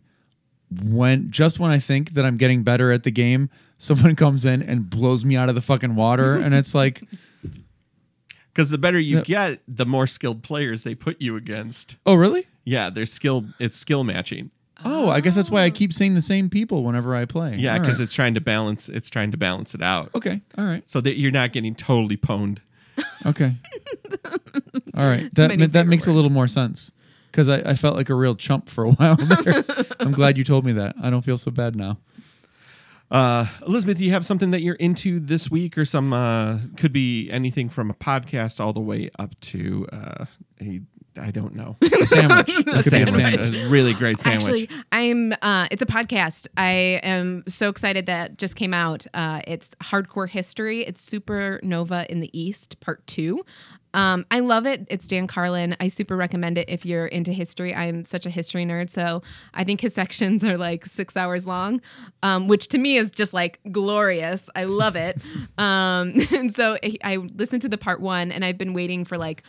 [0.71, 3.49] when just when I think that I'm getting better at the game,
[3.79, 7.03] someone comes in and blows me out of the fucking water, and it's like,
[8.57, 9.23] Because the better you Yeah.
[9.25, 11.97] get, the more skilled players they put you against.
[12.07, 12.47] oh really?
[12.65, 13.45] Yeah, they're skill.
[13.61, 14.51] It's skill matching.
[14.83, 17.57] Oh, I guess that's why I keep seeing the same people whenever I play.
[17.59, 18.05] Yeah, because right.
[18.05, 18.89] it's trying to balance.
[18.89, 20.41] It's trying to balance it out, okay.
[20.57, 20.83] All right.
[20.91, 22.59] so that you're not getting totally pwned.
[23.27, 23.55] Okay.
[24.95, 25.33] All right.
[25.35, 26.91] That ma- that favorite makes a little more sense
[27.31, 29.65] because I, I felt like a real chump for a while there.
[30.01, 30.95] I'm glad you told me that.
[31.03, 31.99] I don't feel so bad now.
[33.11, 37.31] Uh, Elizabeth, you have something that you're into this week, or some uh, could be
[37.31, 40.25] anything from a podcast all the way up to uh,
[40.61, 40.81] a
[41.19, 42.49] I don't know A sandwich.
[42.51, 43.57] It a could be a sandwich, sandwich.
[43.57, 44.43] a really great sandwich.
[44.45, 45.33] Actually, I'm.
[45.41, 46.47] Uh, it's a podcast.
[46.57, 49.07] I am so excited that just came out.
[49.15, 50.85] Uh, it's hardcore history.
[50.85, 53.45] It's Supernova in the East, Part Two.
[53.97, 54.87] Um, I love it.
[54.91, 55.75] It's Dan Carlin.
[55.81, 57.75] I super recommend it if you're into history.
[57.75, 59.23] I'm such a history nerd, so
[59.55, 61.81] I think his sections are like six hours long,
[62.23, 64.51] um, which to me is just like glorious.
[64.55, 65.19] I love it.
[65.59, 69.17] um, and so I, I listened to the part one, and I've been waiting for
[69.17, 69.43] like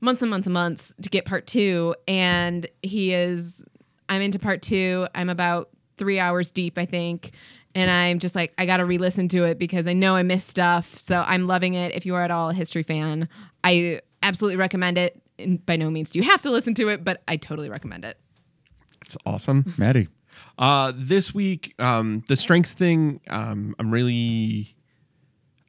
[0.00, 1.94] months and months and months to get part two.
[2.08, 3.62] And he is,
[4.08, 5.06] I'm into part two.
[5.14, 7.32] I'm about three hours deep, I think.
[7.74, 10.22] And I'm just like, I got to re listen to it because I know I
[10.22, 10.98] missed stuff.
[10.98, 11.94] So I'm loving it.
[11.94, 13.28] If you are at all a history fan,
[13.64, 15.20] I absolutely recommend it.
[15.38, 18.04] And by no means do you have to listen to it, but I totally recommend
[18.04, 18.18] it.
[19.04, 19.74] It's awesome.
[19.76, 20.08] Maddie.
[20.58, 24.74] Uh, this week, um, the strengths thing, um, I'm really,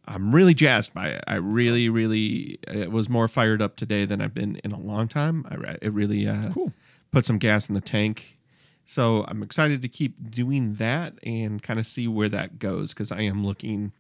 [0.06, 1.24] I'm really jazzed by it.
[1.28, 5.08] I really, really, it was more fired up today than I've been in a long
[5.08, 5.46] time.
[5.50, 6.74] I, re- it really uh, Cool.
[7.12, 8.38] put some gas in the tank.
[8.86, 13.12] So I'm excited to keep doing that and kind of see where that goes because
[13.12, 13.94] I am looking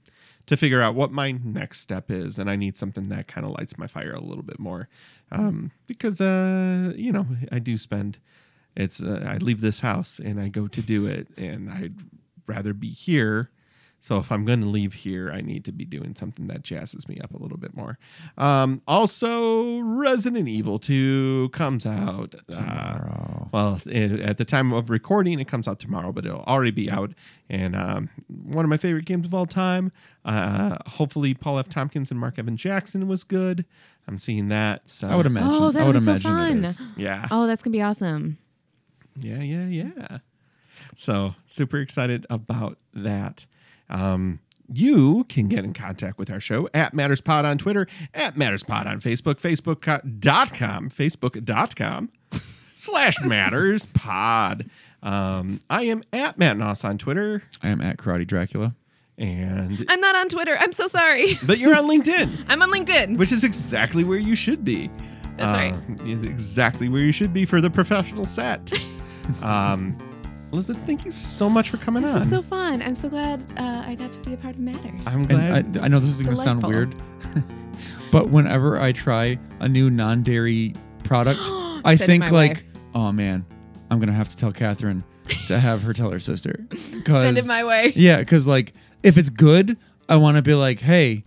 [0.45, 3.53] to figure out what my next step is, and I need something that kind of
[3.53, 4.89] lights my fire a little bit more
[5.31, 8.17] um, because uh, you know I do spend.
[8.75, 11.95] It's uh, I leave this house and I go to do it, and I'd
[12.47, 13.51] rather be here
[14.03, 17.07] So if I'm going to leave here, I need to be doing something that jazzes
[17.07, 17.97] me up a little bit more.
[18.37, 22.35] Um, also, Resident Evil 2 comes out.
[22.51, 23.49] Uh, Tomorrow.
[23.53, 26.91] well, it, at the time of recording, it comes out tomorrow, but it'll already be
[26.91, 27.13] out.
[27.49, 29.93] And um, one of my favorite games of all time.
[30.25, 31.69] Uh, hopefully, Paul F.
[31.69, 33.63] Tompkins and Mark Evan Jackson was good.
[34.09, 34.81] I'm seeing that.
[34.89, 35.49] So I would imagine.
[35.49, 36.93] Oh, that would would be so imagine it fun.
[36.97, 37.27] Yeah.
[37.31, 38.37] Oh, that's gonna be awesome.
[39.17, 40.17] Yeah, yeah, yeah.
[40.97, 43.45] So super excited about that.
[43.89, 44.39] Um,
[44.71, 49.01] you can get in contact with our show at MattersPod on Twitter, at MattersPod on
[49.01, 52.09] Facebook, Facebook.com, Facebook.com
[52.75, 54.69] slash MattersPod.
[55.03, 58.73] Um, I am at Matt Noss on Twitter, I am at Karate Dracula.
[59.17, 60.57] and I'm not on Twitter.
[60.57, 61.37] I'm so sorry.
[61.43, 63.17] but you're on LinkedIn, I'm on LinkedIn.
[63.17, 64.89] which is exactly where you should be.
[65.37, 65.75] That's right.
[65.75, 68.71] Uh, is exactly where you should be for the professional set.
[69.41, 69.97] um,
[70.53, 72.13] Elizabeth, thank you so much for coming out.
[72.13, 72.19] This on.
[72.19, 72.83] was so fun.
[72.83, 75.01] I'm so glad uh, I got to be a part of Matters.
[75.07, 75.77] I'm glad.
[75.77, 76.95] I, I know this is going to sound weird,
[78.11, 81.39] but whenever I try a new non-dairy product,
[81.83, 82.63] I think like, way.
[82.93, 83.43] oh man,
[83.89, 85.03] I'm gonna have to tell Catherine
[85.47, 86.67] to have her tell her sister.
[87.05, 87.91] Send it my way.
[87.95, 89.75] yeah, because like if it's good,
[90.07, 91.23] I want to be like, hey,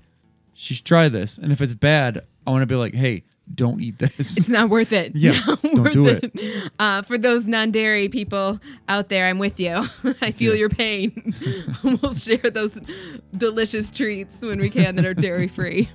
[0.54, 3.24] she should try this, and if it's bad, I want to be like, hey,
[3.54, 4.36] don't eat this.
[4.36, 5.14] It's not worth it.
[5.14, 6.70] Yeah, Not don't do it.
[6.78, 9.86] Uh, for those non-dairy people out there, I'm with you.
[10.20, 10.58] I feel Yeah.
[10.58, 11.34] your pain.
[11.84, 12.78] we'll share those
[13.36, 15.88] delicious treats when we can that are dairy-free.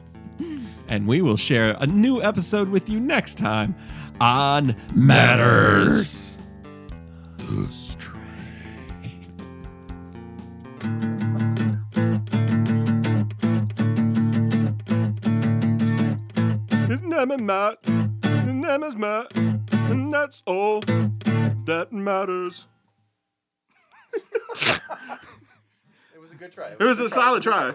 [0.88, 3.76] and we will share a new episode with you next time
[4.22, 6.38] on Matters.
[7.50, 7.91] His
[17.12, 17.86] name is Matt.
[17.86, 19.38] His name is Matt.
[19.38, 22.68] And that's all that matters.
[26.14, 26.70] It was a good try.
[26.70, 27.72] It was a solid try.